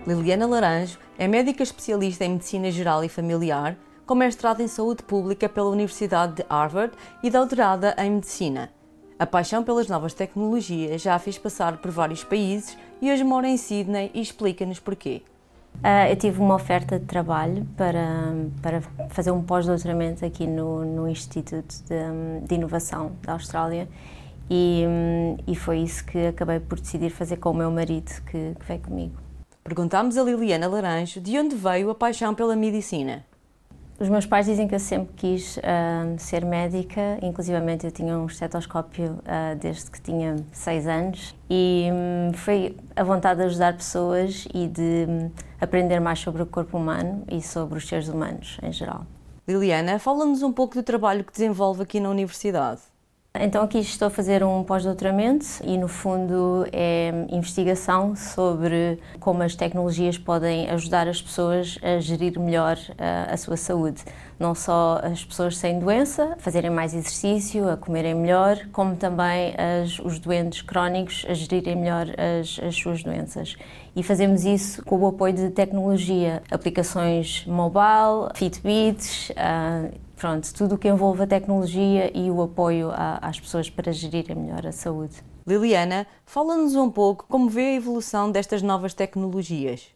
Liliana 0.06 0.48
Laranjo 0.48 0.98
é 1.18 1.28
médica 1.28 1.64
especialista 1.64 2.24
em 2.24 2.34
Medicina 2.34 2.72
Geral 2.72 3.04
e 3.04 3.10
Familiar, 3.10 3.78
com 4.06 4.16
mestrado 4.16 4.62
em 4.62 4.68
Saúde 4.68 5.04
Pública 5.04 5.50
pela 5.50 5.70
Universidade 5.70 6.36
de 6.36 6.46
Harvard 6.50 6.94
e 7.22 7.30
doutorada 7.30 7.94
em 7.98 8.12
Medicina. 8.12 8.77
A 9.20 9.26
paixão 9.26 9.64
pelas 9.64 9.88
novas 9.88 10.14
tecnologias 10.14 11.02
já 11.02 11.16
a 11.16 11.20
fez 11.20 11.40
passar 11.40 11.78
por 11.78 11.90
vários 11.90 12.24
países 12.24 12.78
e 13.02 13.12
hoje 13.12 13.24
mora 13.24 13.48
em 13.48 13.58
Sydney 13.58 14.12
e 14.14 14.22
explica-nos 14.22 14.80
porquê. 14.80 15.24
Uh, 15.78 16.10
eu 16.10 16.16
tive 16.16 16.40
uma 16.40 16.54
oferta 16.54 17.00
de 17.00 17.06
trabalho 17.06 17.68
para, 17.76 18.32
para 18.62 18.82
fazer 19.10 19.32
um 19.32 19.42
pós-doutoramento 19.42 20.24
aqui 20.24 20.46
no, 20.46 20.86
no 20.86 21.08
Instituto 21.08 21.76
de, 21.84 22.48
de, 22.48 22.56
Inovação 22.56 23.14
da 23.24 23.34
Austrália 23.34 23.88
e, 24.50 24.84
e, 25.48 25.56
foi 25.56 25.80
isso 25.80 26.06
que 26.06 26.28
acabei 26.28 26.60
por 26.60 26.80
decidir 26.80 27.10
fazer 27.10 27.38
com 27.38 27.52
o 27.52 27.54
meu 27.54 27.72
marido 27.72 28.12
que, 28.24 28.56
que 28.60 28.66
veio 28.68 28.80
comigo. 28.82 29.18
Perguntámos 29.64 30.16
a 30.16 30.24
Liliana 30.24 30.68
Laranjo 30.68 31.20
de 31.20 31.38
onde 31.40 31.56
veio 31.56 31.90
a 31.90 31.96
paixão 31.96 32.36
pela 32.36 32.56
medicina. 32.56 33.26
Os 34.00 34.10
meus 34.10 34.28
pais 34.28 34.46
dizem 34.46 34.68
que 34.68 34.76
eu 34.76 34.80
sempre 34.80 35.12
quis 35.16 35.58
uh, 35.58 36.20
ser 36.20 36.46
médica, 36.46 37.18
inclusivamente 37.20 37.84
eu 37.84 37.92
tinha 37.92 38.16
um 38.16 38.28
estetoscópio 38.28 39.14
uh, 39.14 39.56
desde 39.60 39.90
que 39.90 40.00
tinha 40.00 40.36
seis 40.52 40.86
anos 40.86 41.36
e 41.50 41.90
um, 41.92 42.32
foi 42.32 42.78
a 42.96 43.04
vontade 43.04 43.40
de 43.40 43.48
ajudar 43.48 43.76
pessoas 43.76 44.48
e 44.54 44.68
de 44.68 45.08
um, 45.10 45.32
aprender 45.60 46.00
mais 46.00 46.20
sobre 46.20 46.44
o 46.44 46.46
corpo 46.46 46.78
humano 46.78 47.24
e 47.28 47.42
sobre 47.42 47.80
os 47.80 47.88
seres 47.88 48.08
humanos 48.08 48.60
em 48.62 48.72
geral. 48.72 49.04
Liliana, 49.48 49.98
fala-nos 49.98 50.44
um 50.44 50.54
pouco 50.54 50.76
do 50.76 50.84
trabalho 50.84 51.24
que 51.24 51.32
desenvolve 51.32 51.82
aqui 51.82 52.00
na 52.00 52.12
universidade. 52.12 52.82
Então 53.40 53.64
aqui 53.64 53.80
estou 53.80 54.08
a 54.08 54.12
fazer 54.12 54.44
um 54.44 54.64
pós-doutoramento 54.64 55.46
e 55.64 55.78
no 55.78 55.88
fundo 55.88 56.66
é 56.72 57.12
investigação 57.30 58.16
sobre 58.16 59.00
como 59.20 59.44
as 59.44 59.56
tecnologias 59.56 60.18
podem 60.18 60.70
ajudar 60.70 61.08
as 61.08 61.22
pessoas 61.22 61.78
a 61.82 62.00
gerir 62.00 62.40
melhor 62.40 62.78
a, 62.98 63.04
eh, 63.04 63.28
a 63.34 63.38
sua 63.38 63.56
saúde. 63.56 64.04
Não 64.40 64.56
só 64.56 65.00
as 65.04 65.24
pessoas 65.24 65.58
sem 65.58 65.80
doença, 65.80 66.34
a 66.34 66.36
fazerem 66.38 66.70
mais 66.70 66.94
exercício, 66.94 67.70
a 67.70 67.78
comerem 67.78 68.16
melhor, 68.16 68.60
como 68.72 68.96
também 68.96 69.54
as, 69.58 70.00
os 70.00 70.20
doentes 70.20 70.62
crónicos 70.62 71.26
a 71.28 71.34
gerirem 71.34 71.76
melhor 71.76 72.08
as, 72.18 72.60
as 72.64 72.76
suas 72.76 73.04
doenças. 73.04 73.56
E 73.96 74.04
fazemos 74.04 74.46
isso 74.46 74.84
com 74.84 74.98
o 74.98 75.08
apoio 75.08 75.34
de 75.34 75.50
tecnologia, 75.50 76.42
aplicações 76.52 77.46
mobile, 77.46 78.30
Fitbits, 78.36 79.30
uh, 79.32 80.07
pronto, 80.18 80.54
tudo 80.54 80.76
o 80.76 80.78
que 80.78 80.90
envolve 80.90 81.24
a 81.24 81.28
tecnologia 81.28 82.12
e 82.14 82.30
o 82.30 82.42
apoio 82.42 82.90
a, 82.92 83.20
às 83.22 83.40
pessoas 83.40 83.70
para 83.70 83.92
gerirem 83.94 84.36
melhor 84.36 84.66
a 84.66 84.72
saúde. 84.72 85.16
Liliana, 85.48 86.06
fala-nos 86.26 86.76
um 86.76 86.92
pouco 86.92 87.26
como 87.30 87.48
vê 87.48 87.62
a 87.62 87.74
evolução 87.76 88.30
destas 88.30 88.62
novas 88.62 88.94
tecnologias. 88.94 89.96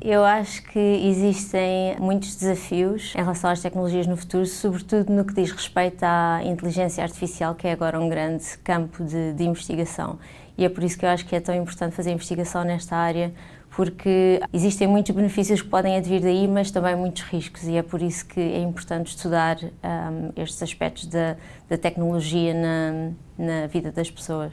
Eu 0.00 0.24
acho 0.24 0.62
que 0.64 0.78
existem 0.78 1.96
muitos 1.98 2.36
desafios 2.36 3.12
em 3.14 3.18
relação 3.18 3.50
às 3.50 3.60
tecnologias 3.60 4.06
no 4.06 4.16
futuro, 4.16 4.46
sobretudo 4.46 5.12
no 5.12 5.24
que 5.24 5.34
diz 5.34 5.50
respeito 5.50 6.02
à 6.02 6.40
inteligência 6.44 7.02
artificial, 7.02 7.54
que 7.54 7.66
é 7.66 7.72
agora 7.72 7.98
um 7.98 8.08
grande 8.08 8.44
campo 8.64 9.04
de, 9.04 9.32
de 9.32 9.44
investigação. 9.44 10.18
E 10.56 10.64
é 10.64 10.68
por 10.68 10.84
isso 10.84 10.98
que 10.98 11.04
eu 11.04 11.08
acho 11.08 11.26
que 11.26 11.34
é 11.34 11.40
tão 11.40 11.54
importante 11.54 11.94
fazer 11.94 12.12
investigação 12.12 12.64
nesta 12.64 12.96
área, 12.96 13.32
porque 13.74 14.40
existem 14.52 14.86
muitos 14.86 15.14
benefícios 15.14 15.62
que 15.62 15.68
podem 15.68 15.96
advir 15.96 16.20
daí, 16.20 16.46
mas 16.46 16.70
também 16.70 16.94
muitos 16.94 17.22
riscos, 17.22 17.64
e 17.64 17.76
é 17.76 17.82
por 17.82 18.02
isso 18.02 18.26
que 18.26 18.40
é 18.40 18.60
importante 18.60 19.08
estudar 19.08 19.58
um, 19.62 20.32
estes 20.36 20.62
aspectos 20.62 21.06
da, 21.06 21.36
da 21.68 21.78
tecnologia 21.78 22.52
na, 22.52 23.12
na 23.38 23.66
vida 23.66 23.90
das 23.90 24.10
pessoas. 24.10 24.52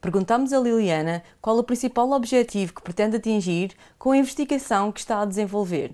Perguntámos 0.00 0.52
a 0.52 0.58
Liliana 0.60 1.22
qual 1.42 1.58
o 1.58 1.64
principal 1.64 2.10
objetivo 2.12 2.72
que 2.72 2.82
pretende 2.82 3.16
atingir 3.16 3.72
com 3.98 4.12
a 4.12 4.16
investigação 4.16 4.90
que 4.92 5.00
está 5.00 5.20
a 5.20 5.24
desenvolver. 5.24 5.92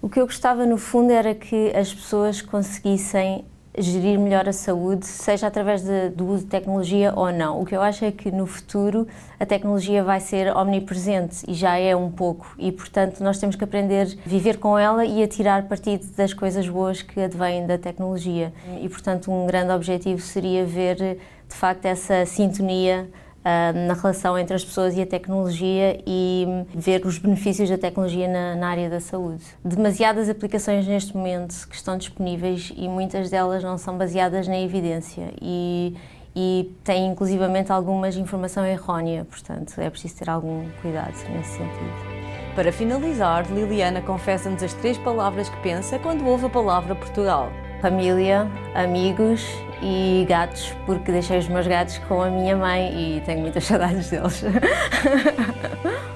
O 0.00 0.08
que 0.08 0.18
eu 0.18 0.26
gostava, 0.26 0.66
no 0.66 0.78
fundo, 0.78 1.12
era 1.12 1.34
que 1.34 1.76
as 1.76 1.92
pessoas 1.94 2.42
conseguissem 2.42 3.44
gerir 3.76 4.18
melhor 4.18 4.48
a 4.48 4.52
saúde, 4.52 5.06
seja 5.06 5.46
através 5.46 5.82
de, 5.82 6.10
do 6.10 6.26
uso 6.26 6.44
de 6.44 6.50
tecnologia 6.50 7.12
ou 7.16 7.32
não. 7.32 7.60
O 7.60 7.64
que 7.64 7.74
eu 7.74 7.80
acho 7.80 8.04
é 8.04 8.12
que 8.12 8.30
no 8.30 8.46
futuro 8.46 9.06
a 9.40 9.46
tecnologia 9.46 10.04
vai 10.04 10.20
ser 10.20 10.54
omnipresente 10.54 11.44
e 11.48 11.54
já 11.54 11.78
é 11.78 11.96
um 11.96 12.10
pouco, 12.10 12.54
e 12.58 12.70
portanto 12.70 13.20
nós 13.20 13.38
temos 13.38 13.56
que 13.56 13.64
aprender 13.64 14.06
a 14.06 14.28
viver 14.28 14.58
com 14.58 14.78
ela 14.78 15.04
e 15.04 15.22
a 15.22 15.28
tirar 15.28 15.62
partido 15.68 16.06
das 16.14 16.34
coisas 16.34 16.68
boas 16.68 17.00
que 17.00 17.20
advêm 17.20 17.66
da 17.66 17.78
tecnologia. 17.78 18.52
E 18.80 18.88
portanto, 18.88 19.32
um 19.32 19.46
grande 19.46 19.72
objetivo 19.72 20.20
seria 20.20 20.64
ver 20.64 20.96
de 20.96 21.54
facto 21.54 21.86
essa 21.86 22.26
sintonia 22.26 23.08
na 23.44 23.94
relação 23.94 24.38
entre 24.38 24.54
as 24.54 24.64
pessoas 24.64 24.96
e 24.96 25.02
a 25.02 25.06
tecnologia 25.06 26.00
e 26.06 26.46
ver 26.74 27.04
os 27.04 27.18
benefícios 27.18 27.68
da 27.68 27.76
tecnologia 27.76 28.28
na, 28.28 28.54
na, 28.54 28.68
área 28.68 28.88
da 28.88 29.00
saúde. 29.00 29.44
Demasiadas 29.64 30.28
aplicações 30.28 30.86
neste 30.86 31.16
momento 31.16 31.66
que 31.68 31.74
estão 31.74 31.96
disponíveis 31.96 32.72
e 32.76 32.88
muitas 32.88 33.30
delas 33.30 33.62
não 33.62 33.76
são 33.76 33.98
baseadas 33.98 34.46
na 34.46 34.58
evidência 34.60 35.32
e, 35.40 35.96
e 36.36 36.72
têm 36.84 37.08
inclusivamente 37.08 37.72
algumas 37.72 38.16
informação 38.16 38.64
errónea, 38.64 39.24
portanto 39.24 39.74
é 39.78 39.90
preciso 39.90 40.16
ter 40.16 40.30
algum 40.30 40.68
cuidado 40.80 41.14
nesse 41.30 41.56
sentido. 41.56 42.12
Para 42.54 42.70
finalizar, 42.70 43.50
Liliana 43.50 44.02
confessa-nos 44.02 44.62
as 44.62 44.74
três 44.74 44.98
palavras 44.98 45.48
que 45.48 45.56
pensa 45.62 45.98
quando 45.98 46.26
ouve 46.26 46.46
a 46.46 46.50
palavra 46.50 46.94
Portugal. 46.94 47.50
Família, 47.80 48.46
amigos 48.74 49.42
e 49.82 50.24
gatos, 50.28 50.72
porque 50.86 51.10
deixei 51.10 51.38
os 51.38 51.48
meus 51.48 51.66
gatos 51.66 51.98
com 52.08 52.22
a 52.22 52.30
minha 52.30 52.56
mãe 52.56 53.16
e 53.16 53.20
tenho 53.22 53.40
muitas 53.40 53.64
saudades 53.66 54.10
deles. 54.10 54.42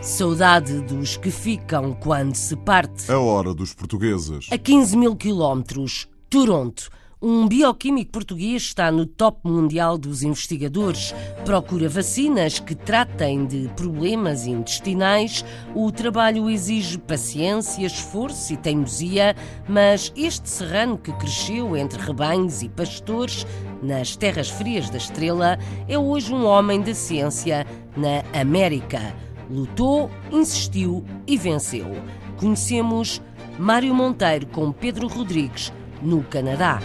Saudade 0.01 0.81
dos 0.83 1.17
que 1.17 1.31
ficam 1.31 1.93
quando 1.93 2.35
se 2.37 2.55
parte. 2.57 3.11
A 3.11 3.19
hora 3.19 3.53
dos 3.53 3.75
portugueses. 3.75 4.47
A 4.53 4.57
15 4.57 4.97
mil 4.97 5.17
quilómetros, 5.17 6.09
Toronto 6.31 6.91
um 7.21 7.49
bioquímico 7.49 8.13
português 8.13 8.63
está 8.63 8.91
no 8.91 9.07
top 9.07 9.39
mundial 9.49 9.97
dos 9.97 10.23
investigadores. 10.23 11.15
Procura 11.47 11.89
vacinas 11.89 12.59
que 12.59 12.75
tratem 12.75 13.47
de 13.47 13.71
problemas 13.75 14.47
intestinais. 14.47 15.43
O 15.75 15.91
trabalho 15.91 16.51
exige 16.51 16.99
paciência, 16.99 17.87
esforço 17.87 18.53
e 18.53 18.57
teimosia, 18.59 19.35
mas 19.67 20.13
este 20.15 20.47
serrano 20.47 20.99
que 20.99 21.11
cresceu 21.13 21.75
entre 21.75 21.99
rebanhos 22.03 22.61
e 22.61 22.69
pastores 22.69 23.47
nas 23.83 24.15
terras 24.15 24.51
frias 24.51 24.91
da 24.91 24.99
estrela 24.99 25.59
é 25.89 25.99
hoje 25.99 26.35
um 26.35 26.45
homem 26.45 26.83
da 26.83 26.95
ciência 26.95 27.67
na 27.97 28.39
América. 28.39 29.15
Lutou, 29.51 30.11
insistiu 30.31 31.03
e 31.27 31.39
venceu. 31.39 31.87
Conhecemos 32.37 33.23
Mário 33.59 33.95
Monteiro 33.95 34.47
com 34.49 34.71
Pedro 34.71 35.09
Rodrigues 35.09 35.73
no 36.03 36.23
Canadá. 36.25 36.79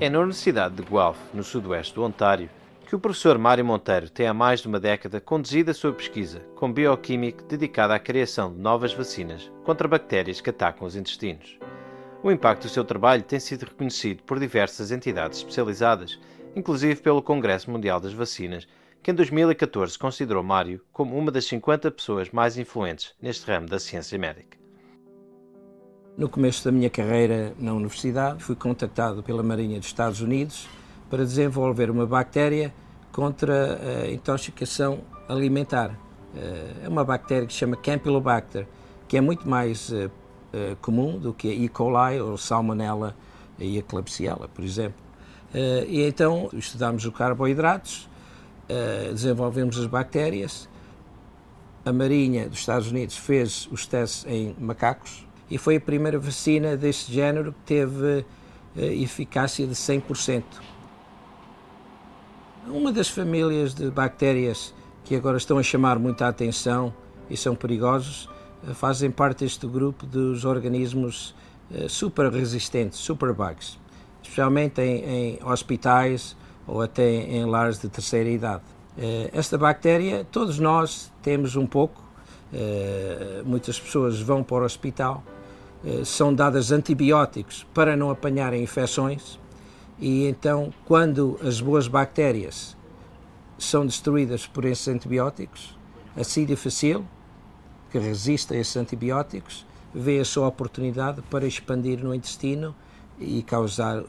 É 0.00 0.08
na 0.08 0.18
Universidade 0.18 0.76
de 0.76 0.82
Guelph, 0.82 1.18
no 1.32 1.42
sudoeste 1.42 1.94
do 1.94 2.04
Ontário, 2.04 2.50
que 2.86 2.94
o 2.94 2.98
professor 2.98 3.36
Mário 3.38 3.64
Monteiro 3.64 4.08
tem 4.08 4.26
há 4.26 4.34
mais 4.34 4.60
de 4.60 4.68
uma 4.68 4.80
década 4.80 5.20
conduzido 5.20 5.70
a 5.70 5.74
sua 5.74 5.92
pesquisa 5.92 6.40
com 6.54 6.72
bioquímico 6.72 7.44
dedicada 7.44 7.94
à 7.94 7.98
criação 7.98 8.52
de 8.52 8.58
novas 8.58 8.92
vacinas 8.94 9.50
contra 9.64 9.88
bactérias 9.88 10.40
que 10.40 10.50
atacam 10.50 10.86
os 10.86 10.96
intestinos. 10.96 11.58
O 12.22 12.30
impacto 12.30 12.62
do 12.62 12.68
seu 12.68 12.84
trabalho 12.84 13.22
tem 13.22 13.38
sido 13.38 13.64
reconhecido 13.64 14.22
por 14.22 14.38
diversas 14.38 14.90
entidades 14.90 15.38
especializadas, 15.38 16.18
inclusive 16.56 17.00
pelo 17.00 17.22
Congresso 17.22 17.70
Mundial 17.70 18.00
das 18.00 18.12
Vacinas, 18.12 18.66
que 19.02 19.10
em 19.10 19.14
2014 19.14 19.98
considerou 19.98 20.42
Mário 20.42 20.80
como 20.92 21.16
uma 21.16 21.30
das 21.30 21.44
50 21.46 21.90
pessoas 21.90 22.30
mais 22.30 22.58
influentes 22.58 23.14
neste 23.20 23.46
ramo 23.46 23.68
da 23.68 23.78
ciência 23.78 24.18
médica. 24.18 24.57
No 26.18 26.28
começo 26.28 26.64
da 26.64 26.72
minha 26.72 26.90
carreira 26.90 27.54
na 27.60 27.72
universidade, 27.72 28.42
fui 28.42 28.56
contactado 28.56 29.22
pela 29.22 29.40
Marinha 29.40 29.78
dos 29.78 29.86
Estados 29.86 30.20
Unidos 30.20 30.66
para 31.08 31.24
desenvolver 31.24 31.92
uma 31.92 32.04
bactéria 32.04 32.74
contra 33.12 33.78
a 34.02 34.10
intoxicação 34.10 34.98
alimentar. 35.28 35.96
Eh, 36.36 36.72
é 36.82 36.88
uma 36.88 37.04
bactéria 37.04 37.46
que 37.46 37.52
se 37.52 37.60
chama 37.60 37.76
Campylobacter, 37.76 38.66
que 39.06 39.16
é 39.16 39.20
muito 39.20 39.48
mais 39.48 39.92
eh, 39.92 40.10
eh, 40.52 40.76
comum 40.82 41.20
do 41.20 41.32
que 41.32 41.52
a 41.52 41.54
E. 41.54 41.68
coli 41.68 42.20
ou 42.20 42.36
Salmonella 42.36 43.14
e 43.56 43.78
a 43.78 43.82
Klebsiella, 43.84 44.48
por 44.48 44.64
exemplo. 44.64 45.00
E 45.54 46.02
então 46.02 46.50
estudámos 46.52 47.04
os 47.04 47.14
carboidratos, 47.14 48.10
desenvolvemos 49.12 49.78
as 49.78 49.86
bactérias. 49.86 50.68
A 51.86 51.92
Marinha 51.92 52.48
dos 52.48 52.58
Estados 52.58 52.90
Unidos 52.90 53.16
fez 53.16 53.68
os 53.70 53.86
testes 53.86 54.26
em 54.26 54.56
macacos 54.58 55.27
e 55.50 55.56
foi 55.56 55.76
a 55.76 55.80
primeira 55.80 56.18
vacina 56.18 56.76
deste 56.76 57.12
género 57.12 57.52
que 57.52 57.60
teve 57.64 58.24
uh, 58.76 58.80
eficácia 58.80 59.66
de 59.66 59.74
100%. 59.74 60.42
Uma 62.66 62.92
das 62.92 63.08
famílias 63.08 63.74
de 63.74 63.90
bactérias 63.90 64.74
que 65.04 65.16
agora 65.16 65.38
estão 65.38 65.58
a 65.58 65.62
chamar 65.62 65.98
muita 65.98 66.28
atenção 66.28 66.92
e 67.30 67.36
são 67.36 67.54
perigosos 67.54 68.28
uh, 68.62 68.74
fazem 68.74 69.10
parte 69.10 69.44
deste 69.44 69.66
grupo 69.66 70.04
dos 70.04 70.44
organismos 70.44 71.34
uh, 71.70 71.88
super 71.88 72.30
resistentes, 72.30 72.98
superbugs, 72.98 73.78
especialmente 74.22 74.82
em, 74.82 75.04
em 75.04 75.38
hospitais 75.44 76.36
ou 76.66 76.82
até 76.82 77.08
em 77.08 77.46
lares 77.46 77.78
de 77.78 77.88
terceira 77.88 78.28
idade. 78.28 78.62
Esta 79.32 79.56
bactéria, 79.56 80.26
todos 80.30 80.58
nós 80.58 81.10
temos 81.22 81.54
um 81.54 81.64
pouco, 81.64 82.02
muitas 83.46 83.78
pessoas 83.78 84.20
vão 84.20 84.42
para 84.42 84.64
o 84.64 84.66
hospital 84.66 85.22
eh, 85.26 85.37
são 86.04 86.34
dadas 86.34 86.72
antibióticos 86.72 87.64
para 87.72 87.96
não 87.96 88.10
apanharem 88.10 88.62
infecções 88.62 89.38
e 89.98 90.26
então 90.26 90.72
quando 90.84 91.38
as 91.42 91.60
boas 91.60 91.86
bactérias 91.86 92.76
são 93.58 93.84
destruídas 93.84 94.46
por 94.46 94.64
esses 94.64 94.86
antibióticos, 94.86 95.76
a 96.16 96.22
C. 96.22 96.44
difficile, 96.44 97.04
que 97.90 97.98
resiste 97.98 98.54
a 98.54 98.56
esses 98.56 98.76
antibióticos, 98.76 99.66
vê 99.92 100.20
a 100.20 100.24
sua 100.24 100.46
oportunidade 100.46 101.22
para 101.22 101.46
expandir 101.46 102.02
no 102.02 102.14
intestino 102.14 102.74
e 103.18 103.42
causar 103.42 104.00
uh, 104.00 104.06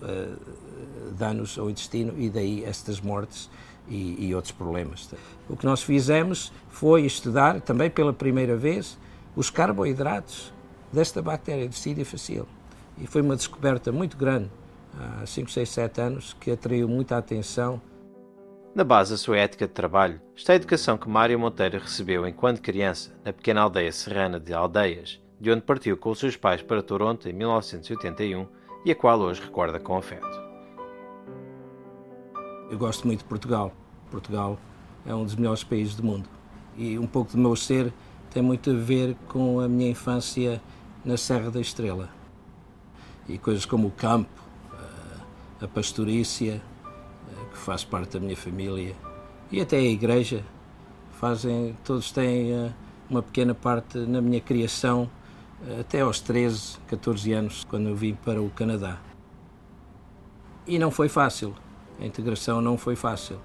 danos 1.18 1.58
ao 1.58 1.70
intestino 1.70 2.14
e 2.18 2.30
daí 2.30 2.64
estas 2.64 3.02
mortes 3.02 3.50
e, 3.88 4.28
e, 4.28 4.36
outros 4.36 4.52
problemas. 4.52 5.10
O 5.50 5.58
que 5.58 5.66
nós 5.66 5.82
fizemos 5.82 6.52
foi 6.70 7.06
estudar, 7.06 7.60
também 7.62 7.90
pela 7.90 8.14
primeira 8.14 8.56
vez, 8.56 8.98
os 9.36 9.50
carboidratos 9.50 10.54
desta 10.92 11.22
bactéria 11.22 11.68
de 11.68 11.76
Cidia 11.76 12.06
facile. 12.06 12.46
E 12.98 13.08
foi 13.08 13.22
uma 13.22 13.36
descoberta 13.36 13.92
muito 13.92 14.18
grande, 14.18 14.50
há 14.98 15.26
5, 15.26 15.50
6, 15.50 15.70
7 15.70 16.02
anos, 16.02 16.36
que 16.40 16.52
atraiu 16.52 16.88
muita 16.88 17.18
atenção. 17.18 17.82
Na 18.76 18.84
base 18.84 19.12
da 19.12 19.18
sua 19.18 19.38
ética 19.38 19.68
de 19.68 19.74
trabalho 19.74 20.22
está 20.36 20.54
a 20.54 20.56
educação 20.56 20.98
que 20.98 21.10
Mário 21.10 21.40
Monteiro 21.40 21.80
recebeu 21.80 22.28
enquanto 22.28 22.62
criança 22.62 23.12
na 23.26 23.34
pequena 23.34 23.62
aldeia 23.62 23.92
serrana 23.92 24.40
de 24.40 24.54
Aldeias, 24.54 25.20
de 25.40 25.52
onde 25.52 25.62
partiu 25.62 25.98
com 25.98 26.12
os 26.12 26.20
seus 26.20 26.36
pais 26.36 26.62
para 26.62 26.84
Toronto 26.84 27.28
em 27.28 27.34
1981 27.34 28.48
e 28.86 28.92
a 28.92 28.96
qual 28.96 29.20
hoje 29.20 29.42
recorda 29.42 29.80
com 29.80 29.98
afeto. 29.98 30.50
Eu 32.70 32.78
gosto 32.78 33.08
muito 33.08 33.20
de 33.20 33.26
Portugal. 33.26 33.74
Portugal 34.12 34.60
é 35.06 35.14
um 35.14 35.24
dos 35.24 35.36
melhores 35.36 35.64
países 35.64 35.96
do 35.96 36.04
mundo. 36.04 36.30
E 36.78 37.00
um 37.00 37.08
pouco 37.08 37.32
do 37.32 37.38
meu 37.38 37.56
ser 37.56 37.92
tem 38.32 38.44
muito 38.44 38.70
a 38.70 38.74
ver 38.74 39.16
com 39.28 39.60
a 39.60 39.68
minha 39.68 39.90
infância 39.90 40.62
na 41.04 41.18
Serra 41.18 41.50
da 41.50 41.60
Estrela. 41.60 42.10
E 43.28 43.38
coisas 43.38 43.66
como 43.66 43.88
o 43.88 43.92
campo, 43.92 44.30
a 45.62 45.68
pastorícia, 45.68 46.62
que 47.52 47.58
faz 47.58 47.84
parte 47.84 48.14
da 48.14 48.20
minha 48.20 48.38
família, 48.38 48.96
e 49.52 49.60
até 49.62 49.78
a 49.78 49.82
igreja, 49.82 50.44
fazem, 51.20 51.76
todos 51.84 52.12
têm 52.12 52.52
eh, 52.52 52.72
uma 53.10 53.22
pequena 53.22 53.54
parte 53.54 53.98
na 53.98 54.22
minha 54.22 54.40
criação, 54.40 55.10
eh, 55.68 55.82
até 55.82 56.02
aos 56.02 56.22
13, 56.22 56.78
14 56.88 57.34
anos, 57.34 57.64
quando 57.64 57.90
eu 57.90 57.96
vim 57.96 58.14
para 58.14 58.42
o 58.42 58.50
Canadá. 58.52 59.00
E 60.66 60.80
não 60.80 60.92
foi 60.92 61.10
fácil 61.10 61.54
a 62.00 62.06
integração 62.06 62.62
não 62.62 62.78
foi 62.78 62.96
fácil. 62.96 63.38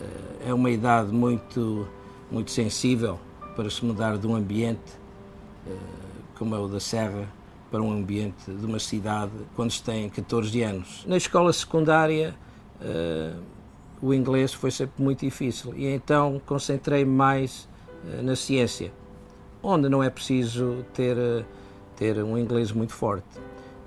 Eh, 0.00 0.48
é 0.48 0.54
uma 0.54 0.70
idade 0.70 1.10
muito, 1.10 1.88
muito 2.30 2.50
sensível 2.50 3.18
para 3.56 3.70
se 3.70 3.84
mudar 3.84 4.18
de 4.18 4.26
um 4.26 4.36
ambiente 4.36 4.92
eh, 5.66 5.70
como 6.44 6.54
é 6.54 6.58
o 6.58 6.68
da 6.68 6.78
Serra 6.78 7.26
para 7.70 7.80
um 7.80 7.90
ambiente 7.90 8.52
de 8.52 8.66
uma 8.66 8.78
cidade 8.78 9.32
quando 9.56 9.70
se 9.70 9.82
tem 9.82 10.10
14 10.10 10.62
anos. 10.62 11.02
Na 11.06 11.16
escola 11.16 11.50
secundária, 11.54 12.34
eh, 12.82 13.32
o 14.02 14.12
inglês 14.12 14.52
foi 14.52 14.70
sempre 14.70 15.02
muito 15.02 15.20
difícil 15.20 15.72
e 15.74 15.86
então 15.86 16.38
concentrei 16.44 17.02
mais 17.02 17.66
na 18.22 18.36
ciência, 18.36 18.92
onde 19.62 19.88
não 19.88 20.02
é 20.02 20.10
preciso 20.10 20.84
ter, 20.92 21.16
ter 21.96 22.22
um 22.22 22.36
inglês 22.36 22.70
muito 22.70 22.92
forte. 22.92 23.26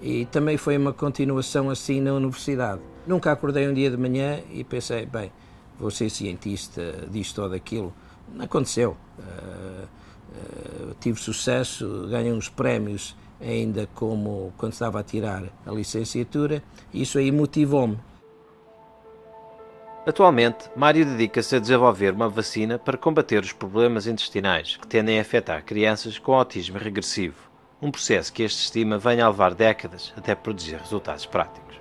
E 0.02 0.26
também 0.26 0.58
foi 0.58 0.76
uma 0.76 0.92
continuação 0.92 1.70
assim 1.70 2.02
na 2.02 2.14
universidade. 2.14 2.82
Nunca 3.06 3.32
acordei 3.32 3.68
um 3.70 3.74
dia 3.76 3.92
de 3.92 3.98
manhã 3.98 4.40
e 4.52 4.64
pensei, 4.64 5.06
bem, 5.06 5.32
vou 5.80 5.92
ser 5.92 6.10
cientista 6.10 7.08
disto 7.12 7.44
ou 7.44 7.50
daquilo. 7.50 7.94
Não 8.34 8.46
aconteceu. 8.46 8.98
Uh, 9.20 9.88
uh, 10.30 10.96
tive 11.00 11.20
sucesso, 11.20 12.08
ganhei 12.10 12.32
uns 12.32 12.50
prémios 12.50 13.16
ainda 13.40 13.88
como 13.94 14.54
quando 14.58 14.74
estava 14.74 15.00
a 15.00 15.04
tirar 15.04 15.44
a 15.66 15.72
licenciatura, 15.72 16.64
e 16.94 17.04
isso 17.04 17.18
aí 17.18 17.32
motivou-me. 17.32 18.00
Atualmente, 20.06 20.70
Mário 20.76 21.06
dedica-se 21.06 21.56
a 21.56 21.60
desenvolver 21.60 22.14
uma 22.14 22.30
vacina 22.30 22.80
para 22.80 22.98
combater 22.98 23.44
os 23.44 23.52
problemas 23.52 24.08
intestinais 24.08 24.78
que 24.78 24.88
tendem 24.88 25.20
a 25.20 25.22
afetar 25.22 25.64
crianças 25.64 26.18
com 26.18 26.34
autismo 26.34 26.78
regressivo 26.78 27.48
um 27.82 27.92
processo 27.92 28.34
que 28.34 28.44
este 28.44 28.60
estima 28.64 28.98
venha 28.98 29.26
a 29.26 29.30
levar 29.30 29.54
décadas 29.54 30.14
até 30.18 30.34
produzir 30.34 30.78
resultados 30.78 31.26
práticos. 31.26 31.80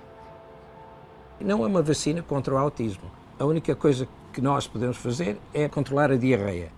Não 1.39 1.63
é 1.63 1.67
uma 1.67 1.81
vacina 1.81 2.21
contra 2.21 2.53
o 2.53 2.57
autismo. 2.57 3.11
A 3.39 3.45
única 3.45 3.75
coisa 3.75 4.07
que 4.33 4.41
nós 4.41 4.67
podemos 4.67 4.97
fazer 4.97 5.37
é 5.53 5.67
controlar 5.67 6.11
a 6.11 6.15
diarreia. 6.15 6.71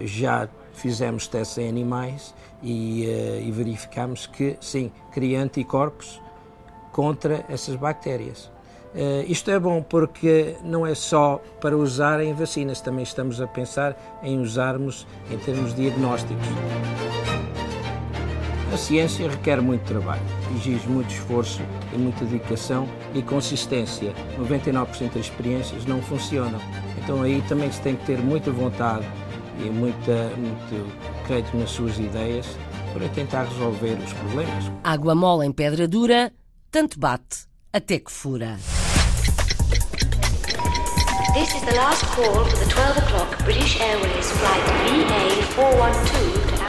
Já 0.00 0.48
fizemos 0.72 1.26
testes 1.26 1.58
em 1.58 1.68
animais 1.68 2.34
e, 2.62 3.04
uh, 3.06 3.40
e 3.40 3.50
verificamos 3.50 4.26
que, 4.26 4.56
sim, 4.60 4.90
cria 5.12 5.42
anticorpos 5.42 6.20
contra 6.92 7.44
essas 7.48 7.76
bactérias. 7.76 8.50
Uh, 8.94 9.24
isto 9.26 9.50
é 9.50 9.58
bom 9.58 9.82
porque 9.82 10.56
não 10.62 10.86
é 10.86 10.94
só 10.94 11.40
para 11.60 11.76
usar 11.76 12.20
em 12.20 12.34
vacinas, 12.34 12.80
também 12.80 13.02
estamos 13.02 13.40
a 13.40 13.46
pensar 13.46 14.20
em 14.22 14.38
usarmos 14.38 15.06
em 15.30 15.38
termos 15.38 15.74
diagnósticos. 15.74 16.46
A 18.72 18.76
ciência 18.78 19.28
requer 19.28 19.60
muito 19.60 19.82
trabalho, 19.84 20.22
exige 20.56 20.88
muito 20.88 21.10
esforço 21.10 21.60
e 21.92 21.98
muita 21.98 22.24
dedicação 22.24 22.88
e 23.14 23.20
consistência. 23.20 24.14
99% 24.38 25.12
das 25.12 25.26
experiências 25.26 25.84
não 25.84 26.00
funcionam. 26.00 26.58
Então 26.96 27.22
aí 27.22 27.42
também 27.48 27.70
se 27.70 27.82
tem 27.82 27.96
que 27.96 28.06
ter 28.06 28.18
muita 28.18 28.50
vontade 28.50 29.06
e 29.64 29.70
muita, 29.70 30.30
muito 30.36 30.92
crédito 31.26 31.56
nas 31.56 31.70
suas 31.70 31.98
ideias 31.98 32.46
para 32.92 33.08
tentar 33.08 33.44
resolver 33.44 33.96
os 34.04 34.12
problemas. 34.12 34.70
Água 34.84 35.14
mole 35.14 35.46
em 35.46 35.52
pedra 35.52 35.88
dura, 35.88 36.32
tanto 36.70 36.98
bate 36.98 37.46
até 37.72 37.98
que 37.98 38.10
fura. 38.10 38.58
This 41.34 41.54
is 41.54 41.62
the 41.62 41.74
last 41.76 42.04
call 42.14 42.44
for 42.44 42.58
the 42.58 42.66
12 42.70 42.98
o'clock 42.98 43.44
British 43.44 43.80
Airways 43.80 44.30
flight 44.32 44.62
VA412 45.56 46.61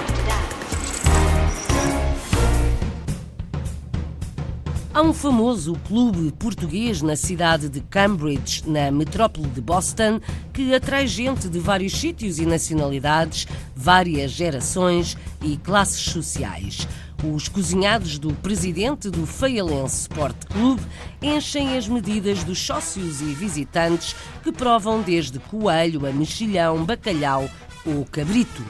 Há 4.96 5.02
um 5.02 5.12
famoso 5.12 5.74
clube 5.88 6.32
português 6.34 7.02
na 7.02 7.16
cidade 7.16 7.68
de 7.68 7.82
Cambridge, 7.82 8.62
na 8.68 8.92
metrópole 8.92 9.48
de 9.48 9.60
Boston, 9.60 10.22
que 10.54 10.72
atrai 10.72 11.08
gente 11.08 11.50
de 11.50 11.58
vários 11.58 11.94
sítios 11.94 12.38
e 12.38 12.46
nacionalidades, 12.46 13.48
várias 13.76 14.30
gerações 14.30 15.18
e 15.42 15.58
classes 15.58 16.00
sociais. 16.00 16.88
Os 17.24 17.48
cozinhados 17.48 18.20
do 18.20 18.36
presidente 18.36 19.10
do 19.10 19.26
Feialense 19.26 20.02
Sport 20.02 20.46
Clube 20.46 20.84
enchem 21.24 21.76
as 21.76 21.88
medidas 21.88 22.44
dos 22.44 22.60
sócios 22.60 23.20
e 23.20 23.34
visitantes 23.34 24.16
que 24.44 24.52
provam 24.52 25.02
desde 25.02 25.40
coelho 25.40 26.06
a 26.06 26.12
mexilhão, 26.12 26.86
bacalhau 26.86 27.50
ou 27.84 28.06
cabrito. 28.06 28.64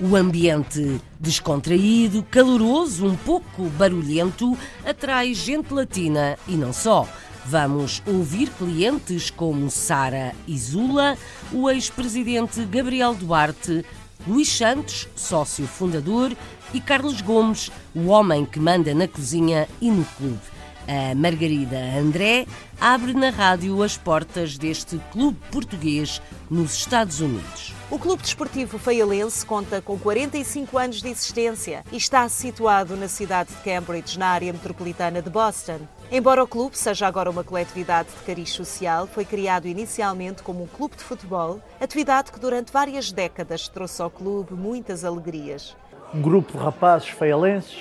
O 0.00 0.16
ambiente 0.16 1.00
descontraído, 1.20 2.24
caloroso, 2.24 3.06
um 3.06 3.14
pouco 3.14 3.68
barulhento, 3.78 4.58
atrai 4.84 5.32
gente 5.32 5.72
latina 5.72 6.36
e 6.48 6.56
não 6.56 6.72
só. 6.72 7.08
Vamos 7.46 8.02
ouvir 8.04 8.50
clientes 8.50 9.30
como 9.30 9.70
Sara 9.70 10.34
Isula, 10.48 11.16
o 11.52 11.70
ex-presidente 11.70 12.64
Gabriel 12.64 13.14
Duarte, 13.14 13.84
Luís 14.26 14.48
Santos, 14.48 15.06
sócio 15.14 15.64
fundador, 15.66 16.36
e 16.72 16.80
Carlos 16.80 17.20
Gomes, 17.20 17.70
o 17.94 18.06
homem 18.06 18.44
que 18.44 18.58
manda 18.58 18.92
na 18.94 19.06
cozinha 19.06 19.68
e 19.80 19.92
no 19.92 20.04
clube. 20.16 20.40
A 20.88 21.14
Margarida 21.14 21.78
André 21.96 22.46
abre 22.80 23.14
na 23.14 23.30
rádio 23.30 23.82
as 23.82 23.96
portas 23.96 24.58
deste 24.58 25.00
clube 25.12 25.38
português 25.50 26.20
nos 26.50 26.74
Estados 26.74 27.20
Unidos. 27.20 27.72
O 27.90 27.98
Clube 27.98 28.22
Desportivo 28.22 28.78
Feialense 28.78 29.44
conta 29.44 29.80
com 29.80 29.98
45 29.98 30.78
anos 30.78 31.02
de 31.02 31.08
existência 31.08 31.84
e 31.92 31.96
está 31.96 32.28
situado 32.28 32.96
na 32.96 33.08
cidade 33.08 33.50
de 33.50 33.56
Cambridge, 33.62 34.18
na 34.18 34.28
área 34.28 34.52
metropolitana 34.52 35.22
de 35.22 35.30
Boston. 35.30 35.80
Embora 36.10 36.42
o 36.42 36.46
clube 36.46 36.76
seja 36.76 37.06
agora 37.06 37.30
uma 37.30 37.44
coletividade 37.44 38.08
de 38.10 38.24
cariz 38.24 38.50
social, 38.50 39.06
foi 39.06 39.24
criado 39.24 39.66
inicialmente 39.66 40.42
como 40.42 40.62
um 40.62 40.66
clube 40.66 40.96
de 40.96 41.02
futebol, 41.02 41.60
atividade 41.80 42.32
que 42.32 42.40
durante 42.40 42.72
várias 42.72 43.10
décadas 43.10 43.68
trouxe 43.68 44.02
ao 44.02 44.10
clube 44.10 44.54
muitas 44.54 45.04
alegrias. 45.04 45.76
Um 46.12 46.20
grupo 46.20 46.52
de 46.52 46.58
rapazes 46.62 47.08
feialenses, 47.08 47.78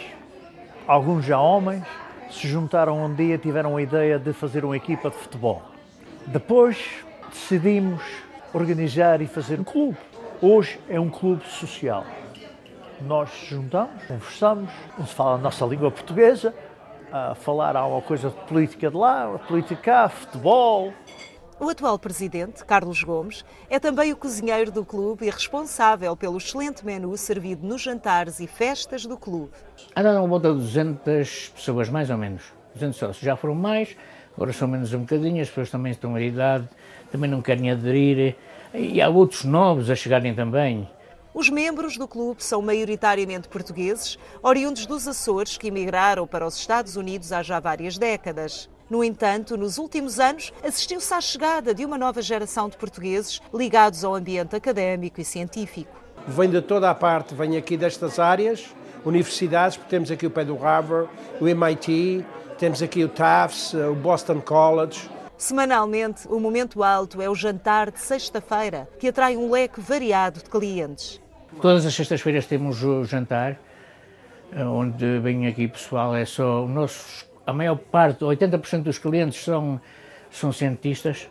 alguns 0.87 1.25
já 1.25 1.39
homens, 1.39 1.83
se 2.33 2.47
juntaram 2.47 3.03
um 3.05 3.13
dia 3.13 3.37
tiveram 3.37 3.77
a 3.77 3.81
ideia 3.81 4.17
de 4.17 4.33
fazer 4.33 4.65
uma 4.65 4.75
equipa 4.75 5.09
de 5.09 5.15
futebol. 5.15 5.61
Depois 6.25 6.77
decidimos 7.29 8.01
organizar 8.53 9.21
e 9.21 9.27
fazer 9.27 9.59
um 9.59 9.63
clube. 9.63 9.97
Hoje 10.41 10.79
é 10.89 10.99
um 10.99 11.09
clube 11.09 11.45
social. 11.45 12.05
Nós 13.01 13.29
juntamos, 13.47 14.03
conversamos, 14.07 14.69
se 15.05 15.13
fala 15.13 15.35
a 15.35 15.37
nossa 15.37 15.65
língua 15.65 15.91
portuguesa, 15.91 16.53
a 17.11 17.35
falar 17.35 17.75
alguma 17.75 18.01
coisa 18.01 18.29
de 18.29 18.35
política 18.47 18.89
de 18.89 18.97
lá, 18.97 19.39
política 19.47 19.81
cá, 19.81 20.09
futebol, 20.09 20.91
o 21.59 21.69
atual 21.69 21.97
presidente, 21.99 22.63
Carlos 22.65 23.03
Gomes, 23.03 23.45
é 23.69 23.79
também 23.79 24.11
o 24.11 24.17
cozinheiro 24.17 24.71
do 24.71 24.83
clube 24.83 25.25
e 25.25 25.29
responsável 25.29 26.15
pelo 26.15 26.37
excelente 26.37 26.85
menu 26.85 27.15
servido 27.17 27.65
nos 27.65 27.81
jantares 27.81 28.39
e 28.39 28.47
festas 28.47 29.05
do 29.05 29.17
clube. 29.17 29.51
Andaram 29.95 30.25
à 30.25 30.27
volta 30.27 30.53
de 30.53 30.59
200 30.59 31.49
pessoas, 31.55 31.89
mais 31.89 32.09
ou 32.09 32.17
menos. 32.17 32.43
200 32.73 32.97
sócios. 32.97 33.19
Já 33.19 33.35
foram 33.35 33.55
mais, 33.55 33.95
agora 34.35 34.51
são 34.51 34.67
menos 34.67 34.93
um 34.93 35.01
bocadinho, 35.01 35.41
as 35.41 35.49
pessoas 35.49 35.69
também 35.69 35.91
estão 35.91 36.15
à 36.15 36.21
idade, 36.21 36.67
também 37.11 37.29
não 37.29 37.41
querem 37.41 37.71
aderir. 37.71 38.35
E 38.73 39.01
há 39.01 39.09
outros 39.09 39.43
novos 39.43 39.89
a 39.89 39.95
chegarem 39.95 40.33
também. 40.33 40.89
Os 41.33 41.49
membros 41.49 41.97
do 41.97 42.07
clube 42.07 42.43
são 42.43 42.61
maioritariamente 42.61 43.47
portugueses, 43.47 44.19
oriundos 44.41 44.85
dos 44.85 45.07
Açores 45.07 45.57
que 45.57 45.67
emigraram 45.67 46.27
para 46.27 46.45
os 46.45 46.55
Estados 46.55 46.95
Unidos 46.95 47.31
há 47.31 47.41
já 47.41 47.59
várias 47.59 47.97
décadas. 47.97 48.69
No 48.93 49.03
entanto, 49.03 49.57
nos 49.57 49.79
últimos 49.79 50.19
anos, 50.19 50.53
assistiu-se 50.63 51.11
à 51.11 51.19
chegada 51.19 51.73
de 51.73 51.83
uma 51.83 51.97
nova 51.97 52.21
geração 52.21 52.69
de 52.69 52.77
portugueses 52.77 53.41
ligados 53.51 54.03
ao 54.03 54.13
ambiente 54.13 54.55
académico 54.55 55.19
e 55.19 55.25
científico. 55.25 55.89
Vem 56.27 56.47
de 56.47 56.61
toda 56.61 56.91
a 56.91 56.93
parte, 56.93 57.33
vem 57.33 57.57
aqui 57.57 57.75
destas 57.75 58.19
áreas, 58.19 58.67
universidades, 59.03 59.77
porque 59.77 59.89
temos 59.89 60.11
aqui 60.11 60.27
o 60.27 60.29
pé 60.29 60.45
do 60.45 60.55
Harvard, 60.55 61.09
o 61.41 61.47
MIT, 61.47 62.23
temos 62.59 62.83
aqui 62.83 63.03
o 63.03 63.09
Tufts, 63.09 63.73
o 63.73 63.95
Boston 63.95 64.39
College, 64.39 65.09
Semanalmente, 65.39 66.27
o 66.27 66.39
momento 66.39 66.83
alto 66.83 67.19
é 67.19 67.27
o 67.27 67.33
jantar 67.33 67.89
de 67.89 67.99
sexta-feira, 67.99 68.87
que 68.99 69.07
atrai 69.07 69.35
um 69.35 69.49
leque 69.49 69.81
variado 69.81 70.37
de 70.37 70.51
clientes. 70.51 71.19
Todas 71.59 71.83
as 71.83 71.95
sextas-feiras 71.95 72.45
temos 72.45 72.83
o 72.83 73.03
jantar, 73.05 73.59
onde 74.55 75.17
vem 75.17 75.47
aqui 75.47 75.67
pessoal, 75.67 76.15
é 76.15 76.25
só 76.25 76.63
o 76.63 76.67
nosso, 76.67 77.25
a 77.45 77.53
maior 77.53 77.77
parte, 77.77 78.23
80% 78.23 78.83
dos 78.83 78.97
clientes 78.97 79.43
são, 79.43 79.79
são 80.31 80.51
cientistas, 80.51 81.27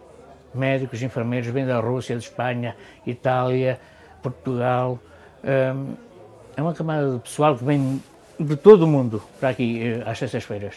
médicos, 0.55 1.03
enfermeiros, 1.03 1.49
vêm 1.49 1.67
da 1.67 1.81
Rússia, 1.81 2.17
de 2.17 2.25
Espanha, 2.25 2.77
Itália, 3.07 3.81
Portugal. 4.23 4.99
É 5.43 6.61
uma 6.61 6.75
camada 6.75 7.15
de 7.15 7.19
pessoal 7.21 7.57
que 7.57 7.65
vem 7.65 8.03
de 8.39 8.57
todo 8.57 8.83
o 8.83 8.87
mundo 8.87 9.23
para 9.41 9.51
aqui 9.51 9.83
eh, 9.83 10.03
às 10.05 10.19
sextas-feiras. 10.19 10.77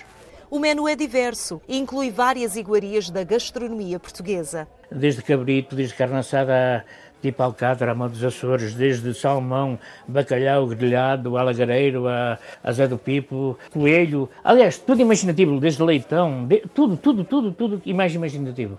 O 0.49 0.59
menu 0.59 0.87
é 0.87 0.95
diverso 0.95 1.61
e 1.67 1.77
inclui 1.77 2.11
várias 2.11 2.55
iguarias 2.55 3.09
da 3.09 3.23
gastronomia 3.23 3.99
portuguesa. 3.99 4.67
Desde 4.91 5.21
cabrito, 5.21 5.75
desde 5.75 5.95
carne 5.95 6.17
assada 6.17 6.85
tipo 7.25 7.41
alcatra, 7.41 7.91
a 7.91 7.95
mão 7.95 8.07
dos 8.07 8.23
Açores, 8.23 8.75
desde 8.75 9.11
salmão, 9.13 9.79
bacalhau 10.07 10.67
grelhado, 10.67 11.37
alagareiro, 11.37 12.07
a, 12.07 12.37
a 12.63 12.71
Zé 12.71 12.87
do 12.87 12.99
Pipo, 12.99 13.57
coelho, 13.71 14.29
aliás, 14.43 14.77
tudo 14.77 15.01
imaginativo, 15.01 15.59
desde 15.59 15.81
leitão, 15.81 16.45
de, 16.45 16.59
tudo, 16.73 16.95
tudo, 16.95 17.23
tudo, 17.23 17.51
tudo 17.51 17.81
e 17.83 17.93
mais 17.93 18.13
imaginativo. 18.13 18.77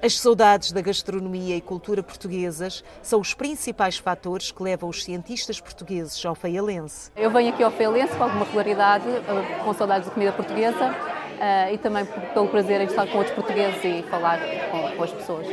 As 0.00 0.18
saudades 0.18 0.72
da 0.72 0.80
gastronomia 0.80 1.56
e 1.56 1.60
cultura 1.60 2.02
portuguesas 2.02 2.84
são 3.02 3.20
os 3.20 3.34
principais 3.34 3.96
fatores 3.96 4.50
que 4.50 4.62
levam 4.62 4.88
os 4.88 5.02
cientistas 5.04 5.60
portugueses 5.60 6.24
ao 6.24 6.34
Feialense. 6.34 7.10
Eu 7.16 7.30
venho 7.30 7.52
aqui 7.52 7.62
ao 7.62 7.70
Feialense 7.70 8.16
com 8.16 8.24
alguma 8.24 8.44
regularidade, 8.44 9.08
eh, 9.08 9.62
com 9.64 9.72
saudades 9.72 10.08
de 10.08 10.14
comida 10.14 10.32
portuguesa 10.32 10.92
eh, 11.40 11.74
e 11.74 11.78
também 11.78 12.04
pelo 12.34 12.48
prazer 12.48 12.80
em 12.80 12.84
estar 12.84 13.06
com 13.06 13.18
outros 13.18 13.34
portugueses 13.34 13.82
e 13.84 14.04
falar 14.10 14.38
com, 14.70 14.96
com 14.96 15.02
as 15.02 15.10
pessoas. 15.10 15.46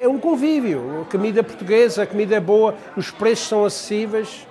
É 0.00 0.08
um 0.08 0.18
convívio, 0.18 1.02
a 1.02 1.10
comida 1.10 1.42
portuguesa, 1.42 2.02
a 2.02 2.06
comida 2.06 2.36
é 2.36 2.40
boa, 2.40 2.74
os 2.96 3.10
preços 3.10 3.48
são 3.48 3.64
acessíveis 3.64 4.46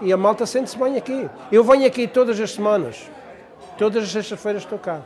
e 0.00 0.12
a 0.12 0.16
malta 0.16 0.44
sente-se 0.46 0.78
bem 0.78 0.96
aqui. 0.96 1.28
Eu 1.50 1.64
venho 1.64 1.86
aqui 1.86 2.06
todas 2.06 2.38
as 2.40 2.52
semanas, 2.52 3.10
todas 3.78 4.04
as 4.04 4.10
sextas-feiras 4.10 4.62
estou 4.62 4.78
cá. 4.78 5.00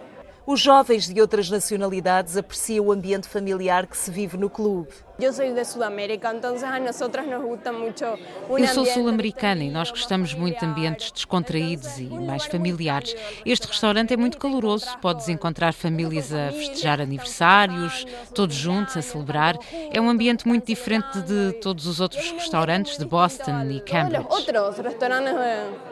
Os 0.46 0.60
jovens 0.60 1.12
de 1.12 1.20
outras 1.20 1.50
nacionalidades 1.50 2.36
apreciam 2.36 2.86
o 2.86 2.92
ambiente 2.92 3.26
familiar 3.26 3.84
que 3.84 3.98
se 3.98 4.12
vive 4.12 4.36
no 4.36 4.48
clube. 4.48 4.90
Eu 5.18 5.32
sou 5.32 5.52
de 5.52 5.64
Sudamérica, 5.64 6.32
então 6.32 6.54
a 6.54 6.78
nós 6.78 7.00
nos 7.00 7.42
gusta 7.42 7.72
muito. 7.72 8.04
Eu 8.04 8.66
sou 8.68 8.86
sul-americana 8.86 9.64
e 9.64 9.70
nós 9.70 9.90
gostamos 9.90 10.34
muito 10.34 10.60
de 10.60 10.64
ambientes 10.64 11.10
descontraídos 11.10 11.98
e 11.98 12.04
mais 12.04 12.46
familiares. 12.46 13.12
Este 13.44 13.66
restaurante 13.66 14.14
é 14.14 14.16
muito 14.16 14.38
caloroso, 14.38 14.86
podes 14.98 15.28
encontrar 15.28 15.72
famílias 15.72 16.32
a 16.32 16.52
festejar 16.52 17.00
aniversários, 17.00 18.06
todos 18.32 18.54
juntos 18.54 18.96
a 18.96 19.02
celebrar. 19.02 19.58
É 19.92 20.00
um 20.00 20.08
ambiente 20.08 20.46
muito 20.46 20.64
diferente 20.64 21.22
de 21.22 21.54
todos 21.54 21.88
os 21.88 21.98
outros 21.98 22.30
restaurantes 22.30 22.96
de 22.96 23.04
Boston 23.04 23.68
e 23.68 23.80
Cambridge. 23.80 24.26
Outros 24.30 24.78
restaurantes 24.78 25.34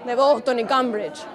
de 0.06 0.14
Boston 0.14 0.52
e 0.52 0.64
Cambridge. 0.64 1.26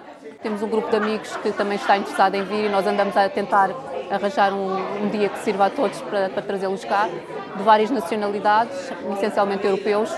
Temos 0.41 0.63
um 0.63 0.69
grupo 0.69 0.89
de 0.89 0.95
amigos 0.95 1.35
que 1.35 1.51
também 1.51 1.75
está 1.75 1.97
interessado 1.97 2.33
em 2.33 2.43
vir 2.45 2.65
e 2.65 2.69
nós 2.69 2.87
andamos 2.87 3.17
a 3.17 3.27
tentar 3.27 3.71
arranjar 4.09 4.53
um, 4.53 5.03
um 5.03 5.09
dia 5.09 5.27
que 5.27 5.37
sirva 5.39 5.65
a 5.65 5.69
todos 5.69 5.99
para, 6.01 6.29
para 6.29 6.41
trazê-los 6.41 6.85
cá, 6.85 7.09
de 7.57 7.61
várias 7.61 7.91
nacionalidades, 7.91 8.89
essencialmente 9.17 9.65
europeus, 9.65 10.09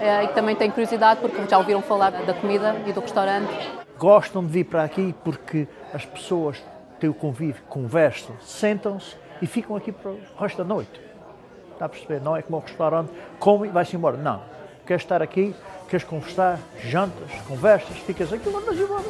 eh, 0.00 0.24
e 0.24 0.28
que 0.28 0.34
também 0.34 0.56
têm 0.56 0.68
curiosidade 0.68 1.20
porque 1.20 1.46
já 1.48 1.56
ouviram 1.56 1.80
falar 1.80 2.10
da 2.10 2.34
comida 2.34 2.74
e 2.88 2.92
do 2.92 3.00
restaurante. 3.00 3.48
Gostam 3.96 4.44
de 4.44 4.50
vir 4.50 4.64
para 4.64 4.82
aqui 4.82 5.14
porque 5.22 5.68
as 5.94 6.04
pessoas 6.04 6.60
têm 6.98 7.08
o 7.08 7.14
convívio, 7.14 7.62
conversam, 7.68 8.34
sentam-se 8.40 9.14
e 9.40 9.46
ficam 9.46 9.76
aqui 9.76 9.92
para 9.92 10.10
o 10.10 10.18
resto 10.40 10.58
da 10.58 10.64
noite. 10.64 11.00
Está 11.74 11.84
a 11.84 11.88
perceber? 11.88 12.20
Não 12.20 12.36
é 12.36 12.42
como 12.42 12.58
um 12.58 12.62
restaurante, 12.62 13.12
come 13.38 13.68
e 13.68 13.70
vai-se 13.70 13.94
embora. 13.94 14.16
Não. 14.16 14.42
Queres 14.84 15.04
estar 15.04 15.22
aqui, 15.22 15.54
queres 15.88 16.04
conversar, 16.04 16.58
jantas, 16.82 17.30
conversas, 17.46 17.96
ficas 17.98 18.32
aqui 18.32 18.48
e 18.48 18.52
mandas 18.52 18.76
embora. 18.76 19.04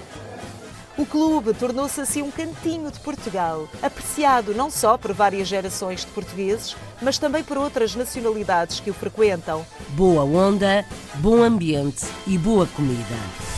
O 0.98 1.06
clube 1.06 1.54
tornou-se 1.54 2.00
assim 2.00 2.22
um 2.22 2.30
cantinho 2.30 2.90
de 2.90 2.98
Portugal, 2.98 3.68
apreciado 3.80 4.52
não 4.52 4.68
só 4.68 4.98
por 4.98 5.12
várias 5.12 5.46
gerações 5.46 6.00
de 6.00 6.08
portugueses, 6.08 6.74
mas 7.00 7.18
também 7.18 7.44
por 7.44 7.56
outras 7.56 7.94
nacionalidades 7.94 8.80
que 8.80 8.90
o 8.90 8.94
frequentam. 8.94 9.64
Boa 9.90 10.24
onda, 10.24 10.84
bom 11.14 11.40
ambiente 11.40 12.04
e 12.26 12.36
boa 12.36 12.66
comida. 12.66 13.57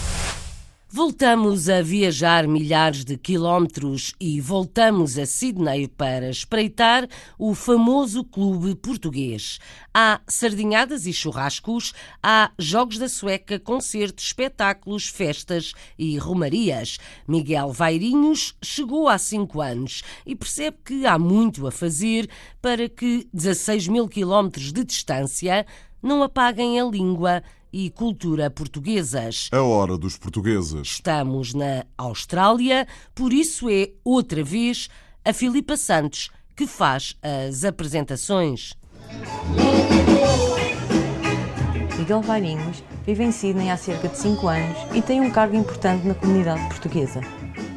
Voltamos 0.93 1.69
a 1.69 1.83
viajar 1.83 2.49
milhares 2.49 3.05
de 3.05 3.17
quilómetros 3.17 4.13
e 4.19 4.41
voltamos 4.41 5.17
a 5.17 5.25
Sydney 5.25 5.87
para 5.87 6.29
espreitar 6.29 7.09
o 7.39 7.55
famoso 7.55 8.25
clube 8.25 8.75
português. 8.75 9.61
Há 9.95 10.21
sardinhadas 10.27 11.07
e 11.07 11.13
churrascos, 11.13 11.95
há 12.21 12.51
jogos 12.59 12.99
da 12.99 13.09
sueca, 13.09 13.57
concertos, 13.61 14.25
espetáculos, 14.25 15.07
festas 15.07 15.75
e 15.97 16.19
romarias. 16.19 16.99
Miguel 17.29 17.71
Vairinhos 17.71 18.57
chegou 18.61 19.09
há 19.09 19.17
cinco 19.17 19.61
anos 19.61 20.03
e 20.27 20.35
percebe 20.35 20.79
que 20.85 21.07
há 21.07 21.17
muito 21.17 21.69
a 21.69 21.71
fazer 21.71 22.29
para 22.61 22.89
que 22.89 23.29
16 23.33 23.87
mil 23.87 24.09
quilómetros 24.09 24.73
de 24.73 24.83
distância 24.83 25.65
não 26.03 26.21
apaguem 26.21 26.81
a 26.81 26.85
língua 26.85 27.45
e 27.73 27.91
cultura 27.91 28.51
portuguesas. 28.51 29.49
A 29.53 29.63
hora 29.63 29.97
dos 29.97 30.17
portugueses. 30.17 30.81
Estamos 30.83 31.55
na 31.55 31.85
Austrália, 31.97 32.87
por 33.15 33.33
isso 33.33 33.69
é 33.69 33.91
outra 34.05 34.43
vez 34.43 34.89
a 35.25 35.33
Filipa 35.33 35.77
Santos 35.77 36.31
que 36.57 36.67
faz 36.67 37.17
as 37.23 37.65
apresentações. 37.65 38.75
Miguel 41.99 42.23
Vairinhos 42.23 42.83
vive 43.07 43.25
em 43.25 43.33
Sydney 43.33 43.71
há 43.71 43.77
cerca 43.77 44.09
de 44.09 44.17
5 44.17 44.49
anos 44.49 44.79
e 44.95 45.03
tem 45.03 45.21
um 45.21 45.31
cargo 45.31 45.57
importante 45.57 46.07
na 46.07 46.15
comunidade 46.15 46.67
portuguesa. 46.69 47.21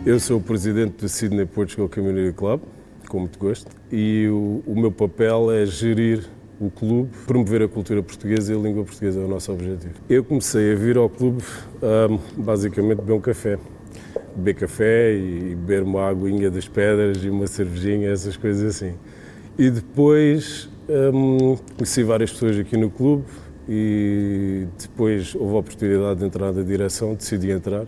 Eu 0.05 0.19
sou 0.19 0.37
o 0.37 0.41
presidente 0.41 0.97
do 0.97 1.09
Sydney 1.09 1.45
Portugal 1.45 1.87
Community 1.87 2.35
Club, 2.35 2.61
com 3.07 3.19
muito 3.19 3.37
gosto, 3.37 3.69
e 3.91 4.27
o, 4.27 4.63
o 4.65 4.75
meu 4.75 4.91
papel 4.91 5.51
é 5.51 5.65
gerir 5.65 6.27
o 6.67 6.71
clube, 6.71 7.09
promover 7.25 7.61
a 7.61 7.67
cultura 7.67 8.01
portuguesa 8.01 8.53
e 8.53 8.55
a 8.55 8.59
língua 8.59 8.83
portuguesa 8.83 9.19
é 9.19 9.23
o 9.23 9.27
nosso 9.27 9.51
objetivo. 9.51 9.93
Eu 10.09 10.23
comecei 10.23 10.73
a 10.73 10.75
vir 10.75 10.97
ao 10.97 11.09
clube 11.09 11.43
um, 11.81 12.41
basicamente 12.41 12.97
beber 12.97 13.13
um 13.13 13.21
café. 13.21 13.57
Beber 14.35 14.55
café 14.55 15.13
e 15.13 15.55
beber 15.55 15.83
uma 15.83 16.09
aguinha 16.09 16.49
das 16.49 16.67
pedras 16.67 17.23
e 17.23 17.29
uma 17.29 17.47
cervejinha, 17.47 18.09
essas 18.09 18.37
coisas 18.37 18.75
assim. 18.75 18.95
E 19.57 19.69
depois 19.69 20.69
um, 20.89 21.55
conheci 21.77 22.03
várias 22.03 22.31
pessoas 22.31 22.57
aqui 22.57 22.75
no 22.77 22.89
clube 22.89 23.25
e 23.67 24.67
depois 24.79 25.35
houve 25.35 25.55
a 25.55 25.59
oportunidade 25.59 26.19
de 26.19 26.25
entrar 26.25 26.51
na 26.51 26.63
direção, 26.63 27.13
decidi 27.13 27.51
entrar. 27.51 27.85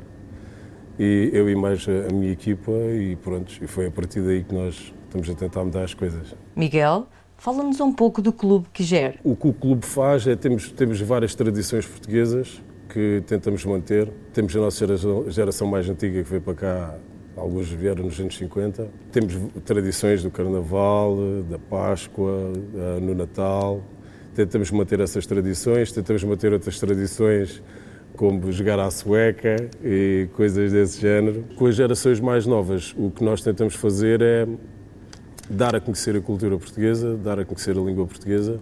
E 0.97 1.29
eu 1.33 1.49
e 1.49 1.55
mais 1.55 1.85
a 1.87 2.13
minha 2.13 2.31
equipa 2.31 2.71
e 2.71 3.17
pronto, 3.17 3.51
e 3.61 3.67
foi 3.67 3.87
a 3.87 3.91
partir 3.91 4.21
daí 4.21 4.43
que 4.43 4.53
nós 4.53 4.93
estamos 5.03 5.29
a 5.29 5.33
tentar 5.33 5.63
mudar 5.63 5.83
as 5.83 5.93
coisas. 5.93 6.33
Miguel, 6.55 7.07
Fala-nos 7.45 7.79
um 7.79 7.93
pouco 7.93 8.23
do 8.23 8.33
clube 8.33 8.65
que 8.73 8.81
gera. 8.81 9.19
O 9.23 9.35
que 9.35 9.47
o 9.47 9.53
clube 9.53 9.85
faz 9.85 10.25
é 10.25 10.35
temos 10.35 10.71
temos 10.71 10.99
várias 10.99 11.35
tradições 11.35 11.85
portuguesas 11.85 12.59
que 12.89 13.21
tentamos 13.27 13.63
manter. 13.63 14.11
Temos 14.33 14.55
a 14.55 14.61
nossa 14.61 14.83
geração, 15.29 15.67
mais 15.67 15.87
antiga 15.87 16.23
que 16.23 16.27
veio 16.27 16.41
para 16.41 16.55
cá, 16.55 16.95
alguns 17.37 17.69
vieram 17.69 18.03
nos 18.03 18.19
anos 18.19 18.35
50. 18.35 18.87
Temos 19.11 19.35
tradições 19.63 20.23
do 20.23 20.31
Carnaval, 20.31 21.15
da 21.47 21.59
Páscoa, 21.59 22.51
eh, 22.73 22.99
no 22.99 23.13
Natal. 23.13 23.79
Tentamos 24.33 24.71
manter 24.71 24.99
essas 24.99 25.27
tradições, 25.27 25.91
tentamos 25.91 26.23
manter 26.23 26.51
outras 26.51 26.79
tradições 26.79 27.61
como 28.15 28.51
jogar 28.51 28.79
à 28.79 28.89
sueca 28.89 29.55
e 29.83 30.27
coisas 30.33 30.71
desse 30.71 30.99
género. 30.99 31.45
Com 31.55 31.67
as 31.67 31.75
gerações 31.75 32.19
mais 32.19 32.47
novas, 32.47 32.91
o 32.97 33.11
que 33.11 33.23
nós 33.23 33.43
tentamos 33.43 33.75
fazer 33.75 34.19
é 34.23 34.47
dar 35.49 35.75
a 35.75 35.79
conhecer 35.79 36.15
a 36.15 36.21
cultura 36.21 36.57
portuguesa, 36.57 37.15
dar 37.17 37.39
a 37.39 37.45
conhecer 37.45 37.77
a 37.77 37.81
língua 37.81 38.05
portuguesa, 38.05 38.59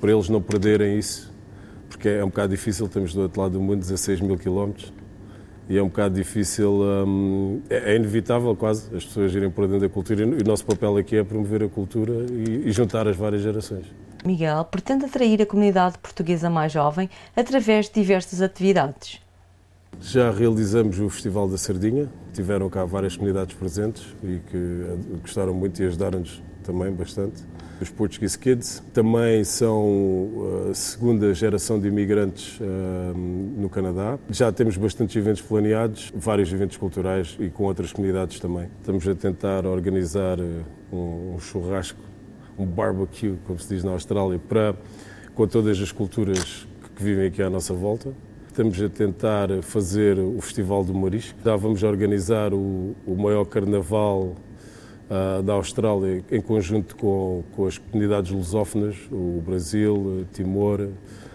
para, 0.00 0.12
eles 0.12 0.28
não 0.28 0.40
perderem 0.40 0.98
isso, 0.98 1.32
porque 1.88 2.08
é 2.08 2.24
um 2.24 2.28
bocado 2.28 2.54
difícil, 2.54 2.86
estamos 2.86 3.14
do 3.14 3.22
outro 3.22 3.40
lado 3.40 3.52
do 3.52 3.60
mundo, 3.60 3.80
16 3.80 4.20
mil 4.20 4.38
quilómetros, 4.38 4.92
e 5.68 5.76
é 5.76 5.82
um 5.82 5.88
bocado 5.88 6.14
difícil, 6.14 6.82
hum, 7.06 7.60
é, 7.68 7.92
é, 7.92 7.96
inevitável 7.96 8.54
quase 8.54 8.94
as 8.94 9.04
pessoas 9.04 9.34
irem 9.34 9.50
por 9.50 9.66
dentro 9.66 9.80
da 9.80 9.88
cultura, 9.88 10.22
e 10.22 10.40
o 10.40 10.44
nosso 10.44 10.64
papel 10.64 10.96
aqui 10.96 11.16
é 11.16 11.24
promover 11.24 11.62
a 11.62 11.68
cultura 11.68 12.12
e, 12.30 12.68
e 12.68 12.72
juntar 12.72 13.06
as 13.06 13.16
várias 13.16 13.42
gerações. 13.42 13.86
Miguel 14.24 14.64
pretende 14.64 15.04
atrair 15.04 15.42
a 15.42 15.46
comunidade 15.46 15.98
portuguesa 15.98 16.50
mais 16.50 16.72
jovem 16.72 17.08
através 17.36 17.86
de 17.88 17.94
diversas 17.94 18.40
atividades. 18.40 19.20
Já 20.00 20.30
realizamos 20.30 21.00
o 21.00 21.08
Festival 21.08 21.48
da 21.48 21.58
Sardinha, 21.58 22.08
tiveram 22.32 22.68
cá 22.68 22.84
várias 22.84 23.16
comunidades 23.16 23.56
presentes 23.56 24.06
e 24.22 24.38
que 24.50 25.18
gostaram 25.20 25.52
muito 25.52 25.82
e 25.82 25.86
ajudaram-nos 25.86 26.42
também 26.62 26.92
bastante. 26.92 27.42
Os 27.80 27.90
Portuguese 27.90 28.38
Kids 28.38 28.82
também 28.94 29.44
são 29.44 30.68
a 30.70 30.74
segunda 30.74 31.34
geração 31.34 31.78
de 31.78 31.88
imigrantes 31.88 32.58
no 33.56 33.68
Canadá. 33.68 34.18
Já 34.30 34.50
temos 34.52 34.76
bastantes 34.76 35.16
eventos 35.16 35.42
planeados, 35.42 36.12
vários 36.14 36.52
eventos 36.52 36.76
culturais 36.76 37.36
e 37.38 37.50
com 37.50 37.64
outras 37.64 37.92
comunidades 37.92 38.38
também. 38.40 38.68
Estamos 38.80 39.06
a 39.08 39.14
tentar 39.14 39.66
organizar 39.66 40.38
um 40.92 41.36
churrasco, 41.38 42.00
um 42.58 42.64
barbecue, 42.64 43.34
como 43.46 43.58
se 43.58 43.74
diz 43.74 43.84
na 43.84 43.90
Austrália, 43.90 44.38
para 44.38 44.74
com 45.34 45.46
todas 45.46 45.78
as 45.80 45.92
culturas 45.92 46.66
que 46.96 47.02
vivem 47.02 47.26
aqui 47.26 47.42
à 47.42 47.50
nossa 47.50 47.74
volta. 47.74 48.14
Estamos 48.56 48.80
a 48.80 48.88
tentar 48.88 49.48
fazer 49.60 50.18
o 50.18 50.40
Festival 50.40 50.82
do 50.82 50.94
Marisco. 50.94 51.38
Já 51.44 51.54
vamos 51.56 51.82
organizar 51.82 52.54
o, 52.54 52.96
o 53.06 53.14
maior 53.14 53.44
carnaval 53.44 54.34
uh, 55.10 55.42
da 55.42 55.52
Austrália 55.52 56.24
em 56.32 56.40
conjunto 56.40 56.96
com, 56.96 57.44
com 57.54 57.66
as 57.66 57.76
comunidades 57.76 58.30
lusófonas, 58.30 58.96
o 59.12 59.42
Brasil, 59.44 60.24
Timor, 60.32 60.88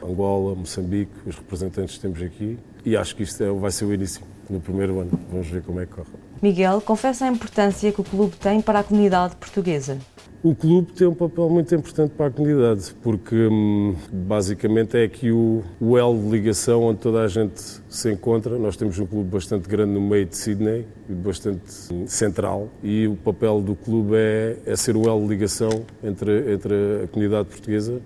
Angola, 0.03 0.55
Moçambique, 0.55 1.12
os 1.23 1.36
representantes 1.36 1.97
que 1.97 2.01
temos 2.01 2.23
aqui. 2.23 2.57
E 2.84 2.97
acho 2.97 3.15
que 3.15 3.21
isto 3.21 3.43
é, 3.43 3.51
vai 3.51 3.69
ser 3.69 3.86
o 3.86 3.93
início, 3.93 4.23
no 4.49 4.60
primeiro 4.60 4.99
ano. 4.99 5.12
Vamos 5.29 5.47
ver 5.47 5.62
como 5.62 5.79
é 5.79 5.86
que 5.86 5.93
corre. 5.93 6.10
Miguel 6.41 6.81
confessa 6.81 7.25
a 7.25 7.27
importância 7.27 7.91
que 7.91 8.01
o 8.01 8.03
clube 8.03 8.36
tem 8.38 8.62
para 8.62 8.79
a 8.79 8.84
comunidade 8.84 9.36
portuguesa. 9.36 9.99
O 10.43 10.56
clube 10.56 10.91
tem 10.93 11.08
um 11.08 11.13
papel 11.13 11.47
muito 11.51 11.75
importante 11.75 12.13
para 12.17 12.25
a 12.25 12.32
comunidade, 12.32 12.95
porque 13.04 13.36
hum, 13.36 13.95
basicamente 14.12 14.97
é 14.97 15.04
aqui 15.04 15.32
o, 15.32 15.62
o 15.80 15.95
elo 15.95 16.19
de 16.19 16.30
ligação 16.30 16.82
onde 16.82 16.97
toda 16.97 17.21
a 17.21 17.27
gente 17.27 17.62
se 17.88 18.12
encontra. 18.12 18.58
Nós 18.58 18.75
temos 18.75 18.97
um 18.97 19.06
clube 19.06 19.30
bastante 19.30 19.69
grande 19.69 19.91
no 19.91 20.01
meio 20.01 20.25
de 20.25 20.36
Sydney, 20.36 20.88
bastante 21.08 21.62
hum, 21.93 22.08
central, 22.08 22.69
e 22.82 23.08
o 23.08 23.15
papel 23.17 23.62
do 23.62 23.75
clube 23.75 24.15
é, 24.15 24.58
é 24.65 24.75
ser 24.75 24.97
o 24.97 25.08
elo 25.08 25.21
de 25.21 25.27
ligação 25.27 25.84
entre, 26.04 26.51
entre 26.51 27.04
a 27.04 27.08
comunidade 27.08 27.47
portuguesa 27.47 28.01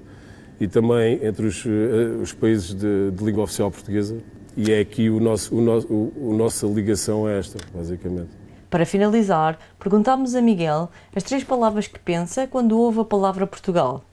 e 0.59 0.67
também 0.67 1.25
entre 1.25 1.45
os, 1.45 1.65
eh, 1.65 2.21
os 2.21 2.33
países 2.33 2.73
de, 2.73 3.11
de 3.11 3.23
língua 3.23 3.45
oficial 3.45 3.71
portuguesa. 3.71 4.17
E 4.57 4.73
é 4.73 4.81
aqui 4.81 5.09
o 5.09 5.21
nosso, 5.21 5.55
o 5.55 5.61
nosso, 5.61 5.87
o, 5.87 6.13
o 6.17 6.33
nossa 6.33 6.67
ligação 6.67 7.29
é 7.29 7.39
esta, 7.39 7.57
basicamente. 7.73 8.44
Para 8.69 8.85
finalizar, 8.85 9.57
perguntámos 9.79 10.35
a 10.35 10.41
Miguel 10.41 10.89
as 11.15 11.23
três 11.23 11.43
palavras 11.43 11.87
que 11.87 11.99
pensa 11.99 12.47
quando 12.47 12.77
ouve 12.77 12.99
a 12.99 13.05
palavra 13.05 13.47
Portugal. 13.47 14.03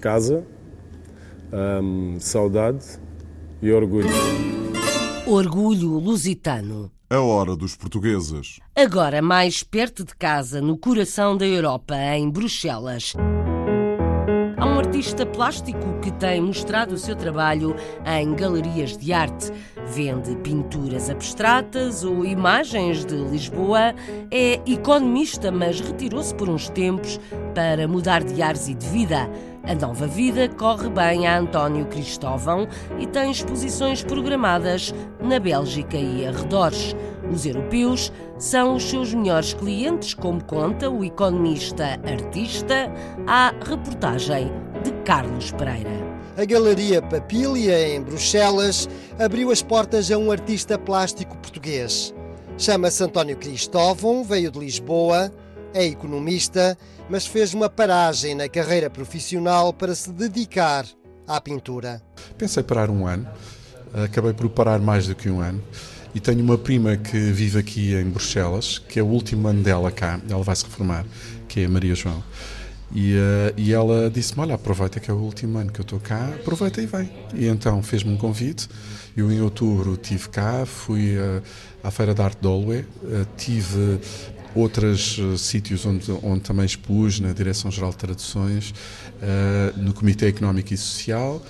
Casa, 0.00 0.44
hum, 1.52 2.16
saudade 2.18 2.98
e 3.60 3.70
orgulho. 3.72 4.08
Orgulho 5.26 5.98
lusitano. 5.98 6.90
A 7.08 7.20
hora 7.20 7.54
dos 7.54 7.76
portugueses. 7.76 8.58
Agora 8.74 9.20
mais 9.20 9.62
perto 9.62 10.02
de 10.02 10.14
casa, 10.14 10.62
no 10.62 10.78
coração 10.78 11.36
da 11.36 11.46
Europa, 11.46 11.94
em 11.94 12.30
Bruxelas. 12.30 13.12
Há 14.56 14.64
um 14.64 14.78
artista 14.78 15.26
plástico 15.26 16.00
que 16.00 16.10
tem 16.12 16.40
mostrado 16.40 16.94
o 16.94 16.98
seu 16.98 17.14
trabalho 17.14 17.76
em 18.06 18.34
galerias 18.34 18.96
de 18.96 19.12
arte. 19.12 19.52
Vende 19.94 20.34
pinturas 20.36 21.10
abstratas 21.10 22.02
ou 22.02 22.24
imagens 22.24 23.04
de 23.04 23.14
Lisboa. 23.14 23.94
É 24.30 24.58
economista, 24.64 25.52
mas 25.52 25.80
retirou-se 25.80 26.34
por 26.34 26.48
uns 26.48 26.70
tempos 26.70 27.20
para 27.54 27.86
mudar 27.86 28.24
de 28.24 28.40
ares 28.40 28.68
e 28.68 28.74
de 28.74 28.86
vida. 28.88 29.28
A 29.64 29.74
nova 29.74 30.06
vida 30.06 30.48
corre 30.48 30.88
bem 30.88 31.26
a 31.26 31.38
António 31.38 31.84
Cristóvão 31.84 32.66
e 32.98 33.06
tem 33.06 33.30
exposições 33.30 34.02
programadas 34.02 34.94
na 35.20 35.38
Bélgica 35.38 35.98
e 35.98 36.26
arredores. 36.26 36.96
Os 37.30 37.44
europeus 37.44 38.10
são 38.38 38.76
os 38.76 38.84
seus 38.84 39.12
melhores 39.12 39.52
clientes, 39.52 40.14
como 40.14 40.42
conta 40.42 40.88
o 40.88 41.04
economista 41.04 42.00
artista, 42.02 42.90
à 43.26 43.52
reportagem 43.62 44.50
de 44.82 44.90
Carlos 45.04 45.52
Pereira. 45.52 46.01
A 46.34 46.46
Galeria 46.46 47.02
Papília, 47.02 47.94
em 47.94 48.00
Bruxelas, 48.00 48.88
abriu 49.18 49.50
as 49.50 49.60
portas 49.60 50.10
a 50.10 50.16
um 50.16 50.32
artista 50.32 50.78
plástico 50.78 51.36
português. 51.36 52.14
Chama-se 52.56 53.04
António 53.04 53.36
Cristóvão, 53.36 54.24
veio 54.24 54.50
de 54.50 54.58
Lisboa, 54.58 55.30
é 55.74 55.84
economista, 55.84 56.76
mas 57.10 57.26
fez 57.26 57.52
uma 57.52 57.68
paragem 57.68 58.34
na 58.34 58.48
carreira 58.48 58.88
profissional 58.88 59.74
para 59.74 59.94
se 59.94 60.10
dedicar 60.10 60.86
à 61.28 61.38
pintura. 61.38 62.02
Pensei 62.38 62.62
parar 62.62 62.88
um 62.88 63.06
ano, 63.06 63.28
acabei 63.92 64.32
por 64.32 64.48
parar 64.48 64.78
mais 64.78 65.06
do 65.06 65.14
que 65.14 65.28
um 65.28 65.40
ano. 65.40 65.62
E 66.14 66.20
tenho 66.20 66.42
uma 66.42 66.56
prima 66.56 66.96
que 66.96 67.18
vive 67.30 67.58
aqui 67.58 67.94
em 67.94 68.04
Bruxelas, 68.04 68.78
que 68.78 68.98
é 68.98 69.02
o 69.02 69.06
último 69.06 69.48
ano 69.48 69.62
dela 69.62 69.90
cá, 69.90 70.18
ela 70.30 70.42
vai 70.42 70.56
se 70.56 70.64
reformar, 70.64 71.04
que 71.46 71.60
é 71.60 71.66
a 71.66 71.68
Maria 71.68 71.94
João. 71.94 72.22
E, 72.94 73.14
uh, 73.14 73.54
e 73.56 73.72
ela 73.72 74.10
disse-me: 74.10 74.42
Olha, 74.42 74.54
aproveita 74.54 75.00
que 75.00 75.10
é 75.10 75.14
o 75.14 75.18
último 75.18 75.58
ano 75.58 75.72
que 75.72 75.80
eu 75.80 75.84
estou 75.84 75.98
cá, 75.98 76.28
aproveita 76.28 76.80
e 76.80 76.86
vem. 76.86 77.10
E 77.34 77.46
então 77.46 77.82
fez-me 77.82 78.12
um 78.12 78.16
convite. 78.16 78.68
Eu, 79.16 79.30
em 79.30 79.40
outubro, 79.40 79.94
estive 79.94 80.28
cá, 80.28 80.64
fui 80.66 81.16
uh, 81.16 81.42
à 81.82 81.90
Feira 81.90 82.14
da 82.14 82.24
Arte 82.24 82.40
de 82.40 82.46
Olwe, 82.46 82.80
uh, 82.80 83.26
tive 83.36 84.00
outros 84.54 85.18
sítios 85.38 85.86
onde, 85.86 86.12
onde 86.22 86.40
também 86.40 86.66
expus, 86.66 87.18
na 87.18 87.32
Direção-Geral 87.32 87.90
de 87.90 87.96
Traduções, 87.96 88.74
no 89.78 89.94
Comitê 89.94 90.26
Económico 90.26 90.74
e 90.74 90.76
Social 90.76 91.42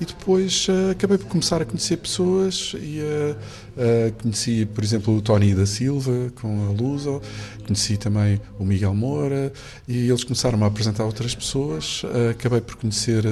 e 0.00 0.04
depois 0.04 0.66
uh, 0.68 0.90
acabei 0.90 1.18
por 1.18 1.28
começar 1.28 1.62
a 1.62 1.64
conhecer 1.64 1.96
pessoas 1.98 2.72
e 2.74 3.00
uh, 3.00 3.36
uh, 3.76 4.22
conheci, 4.22 4.66
por 4.66 4.82
exemplo, 4.82 5.16
o 5.16 5.22
Tony 5.22 5.54
da 5.54 5.66
Silva 5.66 6.32
com 6.40 6.66
a 6.66 6.70
Luso, 6.70 7.22
conheci 7.64 7.96
também 7.96 8.40
o 8.58 8.64
Miguel 8.64 8.94
Moura 8.94 9.52
e 9.86 10.08
eles 10.08 10.24
começaram 10.24 10.62
a 10.64 10.66
apresentar 10.66 11.04
outras 11.04 11.34
pessoas. 11.34 12.02
acabei 12.30 12.60
por 12.60 12.76
conhecer 12.76 13.24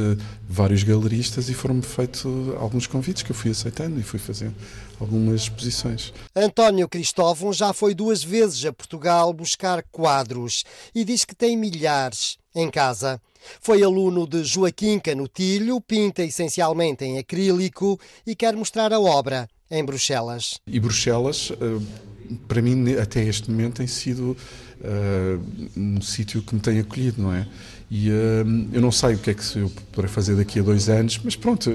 vários 0.49 0.83
galeristas 0.83 1.49
e 1.49 1.55
foram-me 1.55 1.83
feitos 1.83 2.25
alguns 2.59 2.87
convites 2.87 3.23
que 3.23 3.33
eu 3.33 3.37
fui 3.37 3.51
aceitando 3.51 3.99
e 3.99 4.03
fui 4.03 4.19
fazendo 4.19 4.55
algumas 5.01 5.43
exposições. 5.43 6.13
António 6.35 6.89
Cristóvão 6.89 7.53
já 7.53 7.73
foi 7.73 7.95
duas 7.95 8.23
vezes 8.23 8.65
a 8.65 8.73
Portugal 8.73 9.33
buscar 9.33 9.83
quadros 9.91 10.65
e 10.95 11.05
diz 11.05 11.25
que 11.25 11.35
tem 11.35 11.57
milhares 11.57 12.39
em 12.55 12.71
casa. 12.71 13.21
Foi 13.61 13.83
aluno 13.83 14.27
de 14.27 14.45
Joaquim 14.45 14.99
Canutilho, 14.99 15.81
pinta 15.81 16.23
essencialmente 16.23 17.05
em 17.05 17.19
acrílico 17.19 17.99
e 18.27 18.35
quer 18.35 18.55
mostrar 18.55 18.93
a 18.93 19.01
obra 19.01 19.49
em 19.71 19.85
Bruxelas. 19.85 20.61
E 20.67 20.79
Bruxelas, 20.79 21.51
eh, 21.53 22.37
para 22.47 22.61
mim, 22.61 22.95
até 22.95 23.25
este 23.25 23.51
momento, 23.51 23.77
tem 23.77 23.87
sido 23.87 24.37
uh, 24.81 25.77
um 25.77 26.01
sítio 26.01 26.43
que 26.43 26.55
me 26.55 26.61
tem 26.61 26.79
acolhido, 26.79 27.23
não 27.23 27.33
é? 27.33 27.47
E 27.91 28.11
uh, 28.11 28.69
eu 28.73 28.81
não 28.81 28.93
sei 28.93 29.15
o 29.15 29.19
que 29.19 29.31
é 29.31 29.35
que 29.35 29.59
eu 29.59 29.71
poderei 29.91 30.13
fazer 30.13 30.37
daqui 30.37 30.61
a 30.61 30.63
dois 30.63 30.89
anos, 30.89 31.19
mas 31.25 31.37
pronto, 31.37 31.71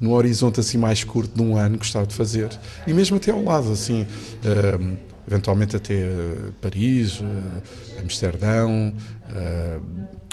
no 0.00 0.12
horizonte 0.12 0.60
assim 0.60 0.78
mais 0.78 1.02
curto 1.02 1.34
de 1.34 1.42
um 1.42 1.56
ano 1.56 1.78
gostava 1.78 2.06
de 2.06 2.14
fazer. 2.14 2.48
E 2.86 2.92
mesmo 2.92 3.16
até 3.16 3.30
ao 3.30 3.42
lado, 3.42 3.72
assim, 3.72 4.06
eventualmente 5.26 5.76
até 5.76 5.94
Paris, 6.60 7.20
Amsterdão, 8.00 8.94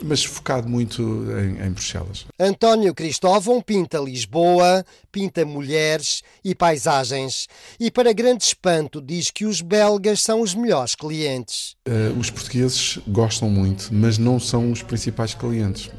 mas 0.03 0.23
focado 0.23 0.67
muito 0.69 1.01
em, 1.31 1.65
em 1.65 1.71
Bruxelas. 1.71 2.25
António 2.39 2.93
Cristóvão 2.93 3.61
pinta 3.61 3.97
Lisboa, 3.97 4.85
pinta 5.11 5.45
mulheres 5.45 6.21
e 6.43 6.53
paisagens. 6.53 7.47
E 7.79 7.89
para 7.89 8.13
grande 8.13 8.43
espanto 8.43 9.01
diz 9.01 9.31
que 9.31 9.45
os 9.45 9.61
belgas 9.61 10.21
são 10.21 10.41
os 10.41 10.53
melhores 10.53 10.95
clientes. 10.95 11.75
Uh, 11.87 12.17
os 12.19 12.29
portugueses 12.29 12.99
gostam 13.07 13.49
muito, 13.49 13.89
mas 13.91 14.17
não 14.17 14.39
são 14.39 14.71
os 14.71 14.81
principais 14.81 15.33
clientes. 15.33 15.89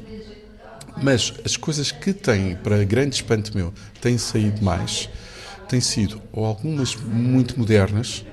Mas 1.01 1.33
as 1.45 1.55
coisas 1.55 1.91
que 1.91 2.13
têm, 2.13 2.55
para 2.55 2.83
grande 2.83 3.15
espanto 3.15 3.55
meu, 3.55 3.73
têm 4.01 4.17
saído 4.17 4.63
mais, 4.63 5.09
têm 5.67 5.79
sido 5.79 6.21
ou 6.31 6.45
algumas 6.45 6.95
muito 6.95 7.57
modernas 7.57 8.25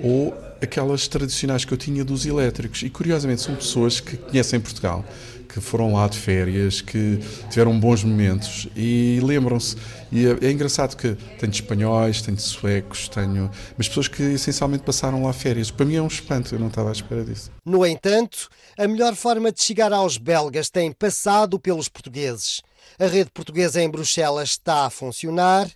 ou 0.00 0.34
aquelas 0.62 1.08
tradicionais 1.08 1.64
que 1.64 1.72
eu 1.72 1.78
tinha 1.78 2.04
dos 2.04 2.26
elétricos. 2.26 2.82
E 2.82 2.90
curiosamente 2.90 3.42
são 3.42 3.54
pessoas 3.54 4.00
que 4.00 4.16
conhecem 4.16 4.60
Portugal, 4.60 5.04
que 5.52 5.60
foram 5.60 5.92
lá 5.92 6.06
de 6.06 6.16
férias, 6.16 6.80
que 6.80 7.18
tiveram 7.48 7.78
bons 7.78 8.04
momentos 8.04 8.68
e 8.76 9.20
lembram-se. 9.22 9.76
E 10.12 10.26
é, 10.26 10.46
é, 10.46 10.50
engraçado 10.50 10.96
que 10.96 11.14
tenho 11.38 11.50
espanhóis, 11.50 12.22
tenho 12.22 12.38
suecos, 12.38 13.08
tenho. 13.08 13.50
mas 13.76 13.88
pessoas 13.88 14.08
que 14.08 14.22
essencialmente 14.22 14.84
passaram 14.84 15.24
lá 15.24 15.32
férias. 15.32 15.70
Para 15.70 15.86
mim 15.86 15.96
é 15.96 16.02
um 16.02 16.06
espanto, 16.06 16.54
eu 16.54 16.58
não 16.58 16.68
estava 16.68 16.88
à 16.88 16.92
espera 16.92 17.24
disso. 17.24 17.50
No 17.64 17.84
entanto, 17.84 18.48
a 18.78 18.86
melhor 18.86 19.14
forma 19.14 19.52
de 19.52 19.62
chegar 19.62 19.92
aos 19.92 20.16
belgas 20.16 20.70
tem 20.70 20.92
passado 20.92 21.58
pelos 21.58 21.88
portugueses. 21.88 22.62
A 22.98 23.06
rede 23.06 23.30
portuguesa 23.30 23.82
em 23.82 23.88
Bruxelas 23.88 24.50
está 24.50 24.86
a 24.86 24.90
funcionar 24.90 25.68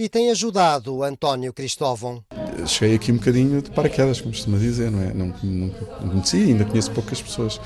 e 0.00 0.08
tem 0.08 0.30
ajudado 0.30 1.02
António 1.02 1.52
Cristóvão 1.52 2.24
cheguei 2.66 2.96
aqui 2.96 3.12
um 3.12 3.16
bocadinho 3.16 3.62
de 3.62 3.70
paraquedas, 3.70 4.20
como 4.20 4.32
costuma 4.32 4.58
dizer, 4.58 4.90
não 4.90 5.02
é? 5.02 5.12
Não, 5.12 5.34
não, 5.42 5.74
não 6.00 6.08
conhecia, 6.08 6.44
ainda 6.44 6.64
conheço 6.64 6.90
poucas 6.90 7.20
pessoas. 7.20 7.60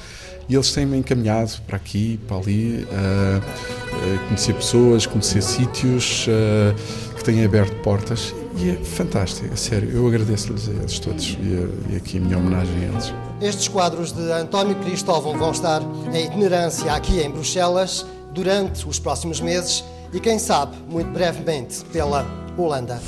E 0.49 0.55
eles 0.55 0.72
têm-me 0.72 0.99
encaminhado 0.99 1.53
para 1.66 1.76
aqui, 1.76 2.20
para 2.28 2.37
ali, 2.37 2.87
a, 2.93 3.39
a 3.39 4.26
conhecer 4.28 4.55
pessoas, 4.55 5.07
conhecer 5.07 5.43
sítios 5.43 6.26
a, 6.28 7.14
que 7.16 7.24
têm 7.24 7.45
aberto 7.45 7.74
portas. 7.82 8.35
E 8.57 8.70
é 8.70 8.74
fantástico, 8.85 9.53
é 9.53 9.57
sério. 9.57 9.91
Eu 9.91 10.07
agradeço-lhes 10.07 10.68
a 10.68 10.72
eles 10.72 10.99
todos 10.99 11.37
e, 11.41 11.93
e 11.93 11.97
aqui 11.97 12.18
a 12.18 12.20
minha 12.20 12.39
homenagem 12.39 12.74
a 12.76 12.93
eles. 12.93 13.14
Estes 13.41 13.68
quadros 13.68 14.12
de 14.12 14.30
António 14.32 14.76
Cristóvão 14.76 15.37
vão 15.37 15.51
estar 15.51 15.82
em 16.12 16.26
itinerância 16.26 16.93
aqui 16.93 17.20
em 17.20 17.30
Bruxelas 17.30 18.07
durante 18.32 18.87
os 18.87 18.99
próximos 18.99 19.41
meses 19.41 19.82
e, 20.15 20.21
quem 20.21 20.39
sabe, 20.39 20.77
muito 20.89 21.11
brevemente 21.11 21.85
pela 21.87 22.25
Holanda. 22.57 23.01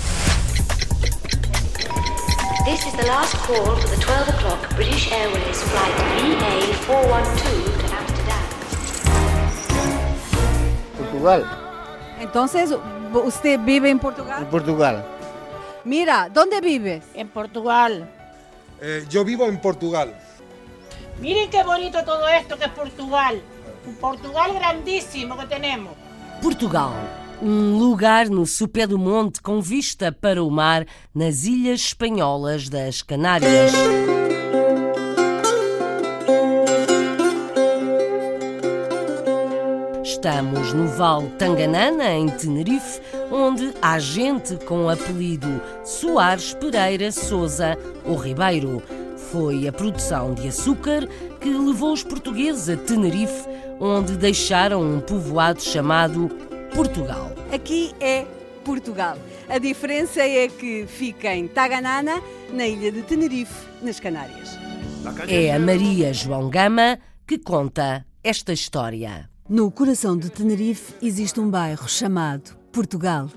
This 2.65 2.85
is 2.85 2.93
the 2.95 3.07
last 3.07 3.37
call 3.47 3.77
for 3.77 3.89
the 3.89 3.97
12 3.97 4.29
o'clock 4.29 4.75
British 4.75 5.13
Airways 5.13 5.63
flight 5.63 5.95
VA412 6.89 7.79
to 7.79 7.95
Amsterdam. 7.95 8.43
Portugal. 10.99 11.45
Entonces, 12.19 12.75
¿usted 13.13 13.61
vive 13.61 13.89
en 13.89 14.01
Portugal? 14.01 14.43
En 14.43 14.49
Portugal. 14.49 15.05
Mira, 15.85 16.29
¿dónde 16.29 16.61
vives? 16.61 17.05
En 17.15 17.29
Portugal. 17.29 18.11
Eh, 18.81 19.07
yo 19.09 19.25
vivo 19.25 19.47
en 19.47 19.61
Portugal. 19.61 20.13
Miren 21.21 21.49
qué 21.51 21.63
bonito 21.63 22.03
todo 22.03 22.27
esto 22.27 22.59
que 22.59 22.65
es 22.65 22.73
Portugal. 22.73 23.41
Un 23.87 23.95
Portugal 23.95 24.53
grandísimo 24.55 25.39
que 25.39 25.47
tenemos. 25.47 25.93
Portugal. 26.47 26.94
Um 27.42 27.76
lugar 27.76 28.28
no 28.28 28.47
sopé 28.47 28.86
do 28.86 28.97
monte 28.97 29.42
com 29.42 29.61
vista 29.61 30.12
para 30.12 30.44
o 30.44 30.49
mar 30.49 30.86
nas 31.12 31.42
ilhas 31.42 31.80
espanholas 31.80 32.68
das 32.68 33.03
Canárias. 33.03 33.72
Estamos 40.05 40.72
no 40.72 40.86
Val 40.86 41.24
Tanganana, 41.36 42.12
em 42.12 42.28
Tenerife, 42.28 43.01
onde 43.32 43.74
há 43.82 43.99
gente 43.99 44.55
com 44.66 44.84
o 44.84 44.88
apelido 44.88 45.61
Soares 45.84 46.55
Pereira 46.55 47.11
Souza 47.11 47.76
ou 48.05 48.14
Ribeiro. 48.14 48.80
Foi 49.32 49.66
a 49.66 49.72
produção 49.72 50.32
de 50.32 50.47
açúcar 50.47 51.09
que 51.40 51.49
levou 51.49 51.92
os 51.92 52.05
portugueses 52.05 52.68
a 52.68 52.76
Tenerife, 52.76 53.56
onde 53.81 54.16
deixaram 54.16 54.83
um 54.83 55.01
povoado 55.01 55.62
chamado 55.62 56.29
Portugal. 56.74 57.33
Aqui 57.53 57.95
é 58.01 58.27
Portugal. 58.64 59.16
A 59.49 59.59
diferença 59.59 60.20
é 60.20 60.49
que 60.49 60.87
fica 60.87 61.35
em 61.35 61.47
Taganana, 61.47 62.20
na 62.53 62.66
ilha 62.66 62.91
de 62.91 63.03
Tenerife, 63.03 63.66
nas 63.83 64.01
Canárias. 64.01 64.59
É 65.29 65.55
a 65.55 65.59
Maria 65.59 66.12
João 66.12 66.51
Gama 66.51 66.99
que 67.27 67.39
conta 67.39 68.05
esta 68.22 68.53
história. 68.53 69.31
No 69.49 69.70
coração 69.70 70.18
de 70.18 70.31
Tenerife 70.31 70.95
existe 71.01 71.39
um 71.39 71.49
bairro 71.49 71.89
chamado 71.89 72.57
Portugal. 72.72 73.29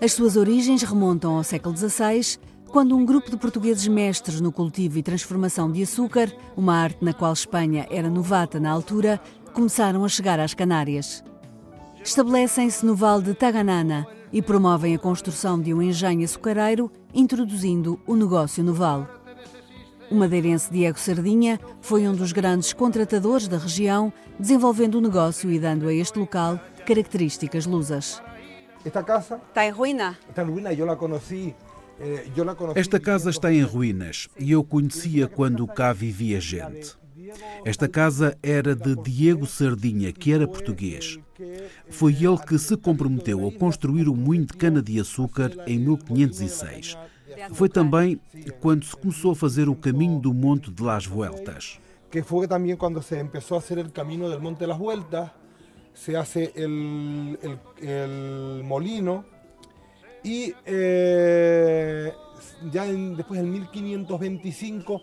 As 0.00 0.12
suas 0.12 0.36
origens 0.36 0.82
remontam 0.82 1.36
ao 1.36 1.44
século 1.44 1.76
XVI, 1.76 2.38
quando 2.68 2.96
um 2.96 3.04
grupo 3.04 3.30
de 3.30 3.36
portugueses 3.36 3.86
mestres 3.88 4.40
no 4.40 4.52
cultivo 4.52 4.98
e 4.98 5.02
transformação 5.02 5.70
de 5.70 5.82
açúcar, 5.82 6.32
uma 6.56 6.74
arte 6.74 7.02
na 7.02 7.14
qual 7.14 7.32
Espanha 7.32 7.86
era 7.90 8.10
novata 8.10 8.60
na 8.60 8.70
altura, 8.70 9.20
começaram 9.58 10.04
a 10.04 10.08
chegar 10.08 10.38
às 10.38 10.54
Canárias. 10.54 11.24
Estabelecem-se 12.04 12.86
no 12.86 12.94
Vale 12.94 13.24
de 13.24 13.34
Taganana 13.34 14.06
e 14.32 14.40
promovem 14.40 14.94
a 14.94 14.98
construção 15.00 15.60
de 15.60 15.74
um 15.74 15.82
engenho 15.82 16.22
açucareiro, 16.24 16.88
introduzindo 17.12 18.00
o 18.06 18.14
negócio 18.14 18.62
no 18.62 18.72
vale. 18.72 19.08
O 20.08 20.14
madeirense 20.14 20.70
Diego 20.70 20.96
Sardinha 20.96 21.58
foi 21.80 22.06
um 22.06 22.14
dos 22.14 22.30
grandes 22.30 22.72
contratadores 22.72 23.48
da 23.48 23.58
região, 23.58 24.12
desenvolvendo 24.38 24.94
o 24.94 25.00
negócio 25.00 25.50
e 25.50 25.58
dando 25.58 25.88
a 25.88 25.92
este 25.92 26.20
local 26.20 26.60
características 26.86 27.66
lusas. 27.66 28.22
Esta 28.84 29.02
casa 29.02 29.40
está 29.48 29.66
em 29.66 29.72
ruína. 29.72 30.16
Está 30.30 30.44
em 30.44 30.50
ruína, 30.52 30.72
eu 30.72 30.86
la 30.86 30.94
conheci. 30.94 31.52
Eh, 31.98 32.28
Esta 32.76 33.00
casa 33.00 33.28
está 33.28 33.52
em 33.52 33.62
ruínas 33.62 34.28
e 34.38 34.52
eu 34.52 34.62
conhecia 34.62 35.26
quando 35.26 35.66
cá 35.66 35.92
vivia 35.92 36.40
gente. 36.40 36.97
Esta 37.64 37.88
casa 37.88 38.36
era 38.42 38.74
de 38.74 38.94
Diego 38.96 39.46
Sardinha, 39.46 40.12
que 40.12 40.32
era 40.32 40.46
português. 40.46 41.18
Foi 41.88 42.12
ele 42.12 42.38
que 42.38 42.58
se 42.58 42.76
comprometeu 42.76 43.46
a 43.46 43.52
construir 43.52 44.08
o 44.08 44.14
moinho 44.14 44.46
de 44.46 44.54
cana-de-açúcar 44.54 45.52
em 45.66 45.78
1506. 45.78 46.96
Foi 47.52 47.68
também 47.68 48.20
quando 48.60 48.84
se 48.84 48.96
começou 48.96 49.32
a 49.32 49.36
fazer 49.36 49.68
o 49.68 49.74
caminho 49.74 50.18
do 50.18 50.32
Monte 50.32 50.70
de 50.70 50.82
las 50.82 51.06
Vueltas. 51.06 51.78
Que 52.10 52.22
foi 52.22 52.48
também 52.48 52.74
quando 52.76 53.02
se 53.02 53.22
começou 53.24 53.58
a 53.58 53.60
fazer 53.60 53.84
o 53.84 53.90
caminho 53.90 54.30
do 54.30 54.40
Monte 54.40 54.60
de 54.60 54.66
las 54.66 54.78
Vueltas, 54.78 55.30
se 55.98 56.52
el, 56.54 57.38
el 57.82 58.62
molino 58.62 59.24
y 60.22 60.52
eh, 60.64 62.12
ya 62.72 62.86
en, 62.86 63.16
después 63.16 63.40
del 63.40 63.50
1525 63.50 65.02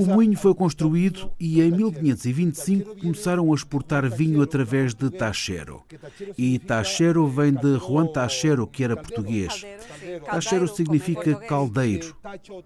o 0.00 0.06
moinho 0.06 0.36
foi 0.36 0.54
construído 0.54 1.30
e 1.38 1.60
em 1.60 1.70
1525 1.70 2.96
começaram 2.96 3.52
a 3.52 3.54
exportar 3.54 4.08
vinho 4.10 4.42
através 4.42 4.94
de 4.94 5.10
Tachero. 5.10 5.82
E 6.36 6.58
Tachero 6.58 7.26
vem 7.28 7.52
de 7.52 7.78
Juan 7.78 8.06
Tachero, 8.06 8.66
que 8.66 8.82
era 8.82 8.96
português. 8.96 9.64
Tachero 10.24 10.68
significa 10.68 11.34
caldeiro, 11.36 12.16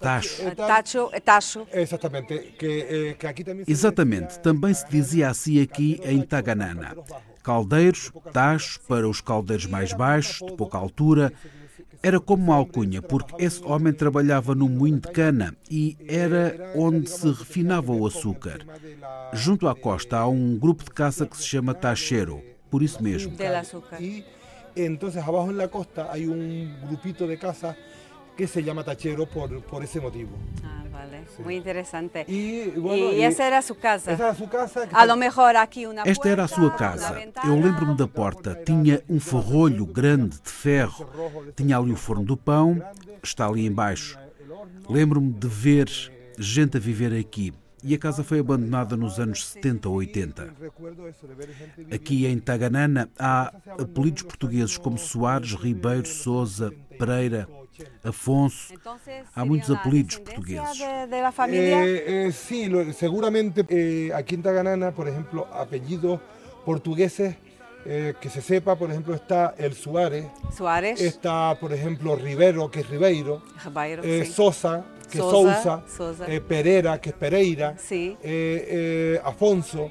tacho. 0.00 0.42
Tacho 0.56 1.08
é 1.12 1.20
tacho. 1.20 1.66
Exatamente, 3.66 4.40
também 4.40 4.72
se 4.74 4.88
dizia 4.88 5.28
assim 5.28 5.60
aqui 5.60 6.00
em 6.04 6.22
Taganana. 6.22 6.96
Caldeiros, 7.42 8.12
tacho 8.32 8.80
para 8.86 9.08
os 9.08 9.20
caldeiros 9.20 9.66
mais 9.66 9.92
baixos, 9.92 10.46
de 10.46 10.56
pouca 10.56 10.76
altura, 10.76 11.32
era 12.02 12.20
como 12.20 12.44
uma 12.44 12.56
alcunha, 12.56 13.02
porque 13.02 13.42
esse 13.42 13.62
homem 13.64 13.92
trabalhava 13.92 14.54
num 14.54 14.68
moinho 14.68 15.00
de 15.00 15.08
cana 15.10 15.54
e 15.70 15.96
era 16.06 16.72
onde 16.74 17.10
se 17.10 17.28
refinava 17.28 17.92
o 17.92 18.06
açúcar. 18.06 18.64
Junto 19.32 19.68
à 19.68 19.74
costa 19.74 20.18
há 20.18 20.28
um 20.28 20.56
grupo 20.56 20.84
de 20.84 20.90
caça 20.90 21.26
que 21.26 21.36
se 21.36 21.44
chama 21.44 21.74
Tachero, 21.74 22.42
por 22.70 22.82
isso 22.82 23.02
mesmo. 23.02 23.32
E 24.00 24.24
então, 24.76 25.08
abaixo 25.08 25.52
na 25.52 25.66
costa 25.66 26.04
há 26.04 26.16
um 26.16 26.68
grupito 26.86 27.26
de 27.26 27.36
caça 27.36 27.76
que 28.38 28.46
se 28.46 28.62
chama 28.62 28.84
Tachero 28.84 29.26
por, 29.26 29.50
por 29.62 29.82
esse 29.82 29.98
motivo. 29.98 30.30
Ah, 30.62 30.84
vale. 30.92 31.24
Sí. 31.36 31.42
Muy 31.42 31.56
interesante. 31.56 32.24
Y, 32.28 32.70
bueno, 32.78 33.12
y, 33.12 33.22
essa 33.22 33.44
era 33.44 33.58
a 33.58 33.62
sua 33.62 33.76
casa? 33.76 34.12
Essa 34.12 34.22
era 34.22 34.32
a 34.32 34.34
sua 34.36 34.48
casa. 34.48 34.88
A 34.92 35.04
lo 35.06 35.16
mejor 35.16 35.56
aqui 35.56 35.86
uma 35.86 36.02
Esta 36.04 36.28
era 36.28 36.44
a 36.44 36.48
sua 36.48 36.70
casa. 36.70 37.18
Eu 37.44 37.58
lembro-me 37.60 37.96
da 37.96 38.06
porta. 38.06 38.54
Tinha 38.64 39.02
um 39.08 39.18
ferrolho 39.18 39.84
grande 39.84 40.40
de 40.40 40.50
ferro. 40.50 41.04
Tinha 41.56 41.76
ali 41.76 41.90
o 41.90 41.96
forno 41.96 42.24
do 42.24 42.36
pão. 42.36 42.80
Está 43.20 43.48
ali 43.48 43.66
embaixo. 43.66 44.16
Lembro-me 44.88 45.32
de 45.32 45.48
ver 45.48 45.88
gente 46.38 46.76
a 46.76 46.80
viver 46.80 47.12
aqui. 47.18 47.52
E 47.82 47.92
a 47.94 47.98
casa 47.98 48.22
foi 48.22 48.38
abandonada 48.38 48.96
nos 48.96 49.18
anos 49.18 49.48
70 49.48 49.88
ou 49.88 49.96
80. 49.96 50.54
Aqui 51.92 52.26
em 52.26 52.38
Taganana 52.38 53.08
há 53.18 53.52
apelidos 53.80 54.22
portugueses 54.22 54.78
como 54.78 54.96
Soares, 54.96 55.54
Ribeiro, 55.54 56.06
Souza, 56.06 56.72
Pereira, 56.98 57.48
Afonso. 58.02 58.74
Há 59.34 59.44
muitos 59.44 59.76
apelidos 59.76 60.18
portugueses. 60.18 60.80
Eh, 60.80 62.04
eh, 62.06 62.32
sí, 62.32 62.66
lo, 62.66 62.92
seguramente 62.92 63.64
eh, 63.68 64.12
aquí 64.14 64.34
en 64.34 64.42
Taganana, 64.42 64.92
por 64.92 65.08
ejemplo, 65.08 65.46
apellidos 65.52 66.20
portugueses 66.64 67.36
eh, 67.84 68.14
que 68.20 68.28
se 68.28 68.42
sepa, 68.42 68.76
por 68.76 68.90
ejemplo, 68.90 69.14
está 69.14 69.54
el 69.56 69.72
Suárez. 69.72 70.26
Suárez. 70.54 71.00
Está, 71.00 71.56
por 71.58 71.72
ejemplo, 71.72 72.16
Rivero, 72.16 72.70
que 72.70 72.80
es 72.80 72.88
Ribeiro. 72.90 73.42
Ribeiro 73.64 74.02
eh, 74.02 74.24
sí. 74.26 74.32
Sosa, 74.32 74.84
que 75.10 75.18
es 75.18 75.24
Sousa. 75.24 75.84
Sousa. 75.96 76.26
Eh, 76.26 76.40
Pereira, 76.40 77.00
que 77.00 77.10
es 77.10 77.14
Pereira. 77.14 77.76
Sí. 77.78 78.14
Afonso. 79.24 79.90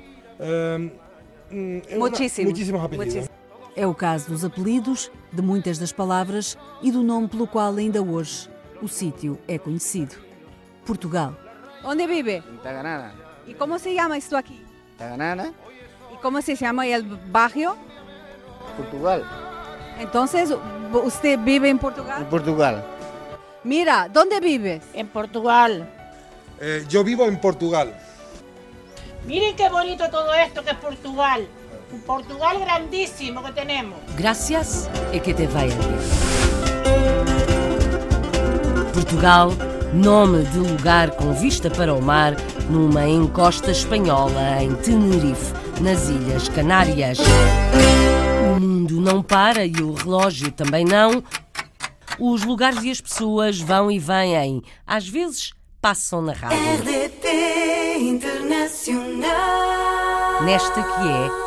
Muchísimo. 1.49 2.49
muchísimos 2.49 2.83
apellidos. 2.83 3.07
Muchísimo. 3.15 3.37
É 3.77 3.85
o 3.85 3.93
caso 3.93 4.31
dos 4.31 4.43
apelidos, 4.43 5.11
de 5.31 5.43
muitas 5.43 5.77
das 5.77 5.91
palavras 5.91 6.57
e 6.81 6.91
do 6.91 7.03
nome 7.03 7.27
pelo 7.27 7.45
qual 7.45 7.75
ainda 7.75 8.01
hoje 8.01 8.49
o 8.81 8.87
sítio 8.87 9.37
é 9.47 9.59
conhecido. 9.59 10.15
Portugal. 10.83 11.35
Onde 11.85 12.07
vive? 12.07 12.37
En 12.37 12.57
Taganana. 12.57 13.13
E 13.45 13.53
como 13.53 13.77
se 13.77 13.95
chama 13.95 14.17
isto 14.17 14.35
aqui? 14.35 14.65
Taganana, 14.97 15.53
E 16.11 16.17
como 16.23 16.41
se 16.41 16.55
chama 16.55 16.85
o 16.87 17.17
barrio? 17.29 17.77
Portugal. 18.75 19.23
Entonces, 19.99 20.49
usted 21.05 21.37
vive 21.37 21.69
en 21.69 21.77
Portugal? 21.77 22.23
En 22.23 22.29
Portugal. 22.29 22.83
Mira, 23.63 24.09
¿dónde 24.09 24.39
vives? 24.39 24.81
En 24.95 25.07
Portugal. 25.07 25.87
Eh, 26.59 26.83
yo 26.89 27.03
vivo 27.03 27.25
en 27.25 27.39
Portugal. 27.39 27.95
Miren 29.27 29.55
qué 29.55 29.69
bonito 29.69 30.09
todo 30.09 30.33
esto 30.33 30.63
que 30.63 30.71
es 30.71 30.77
Portugal. 30.77 31.47
Un 31.91 31.99
Portugal 32.01 32.59
grandísimo 32.59 33.41
que 33.43 33.51
tenemos. 33.53 33.97
Gracias 34.17 34.89
e 35.13 35.19
que 35.19 35.33
te 35.33 35.47
vaya 35.47 35.73
bien. 35.75 35.97
Portugal, 38.93 39.51
nome 39.93 40.43
de 40.43 40.57
lugar 40.57 41.11
com 41.11 41.31
vista 41.33 41.69
para 41.69 41.93
o 41.93 42.01
mar 42.01 42.35
numa 42.69 43.07
encosta 43.07 43.71
espanhola 43.71 44.61
em 44.61 44.75
Tenerife, 44.75 45.53
nas 45.81 46.09
Ilhas 46.09 46.49
Canárias. 46.49 47.19
O 47.19 48.59
mundo 48.59 48.99
não 48.99 49.23
para 49.23 49.65
e 49.65 49.81
o 49.81 49.93
relógio 49.93 50.51
também 50.51 50.83
não. 50.83 51.23
Os 52.19 52.43
lugares 52.43 52.83
e 52.83 52.91
as 52.91 52.99
pessoas 52.99 53.61
vão 53.61 53.89
e 53.89 53.97
vêm, 53.97 54.61
às 54.85 55.07
vezes 55.07 55.53
passam 55.79 56.21
na 56.21 56.33
rádio. 56.33 56.57
RDP 56.57 57.95
Internacional. 57.99 60.43
Nesta 60.43 60.83
que 60.83 61.07
é 61.07 61.46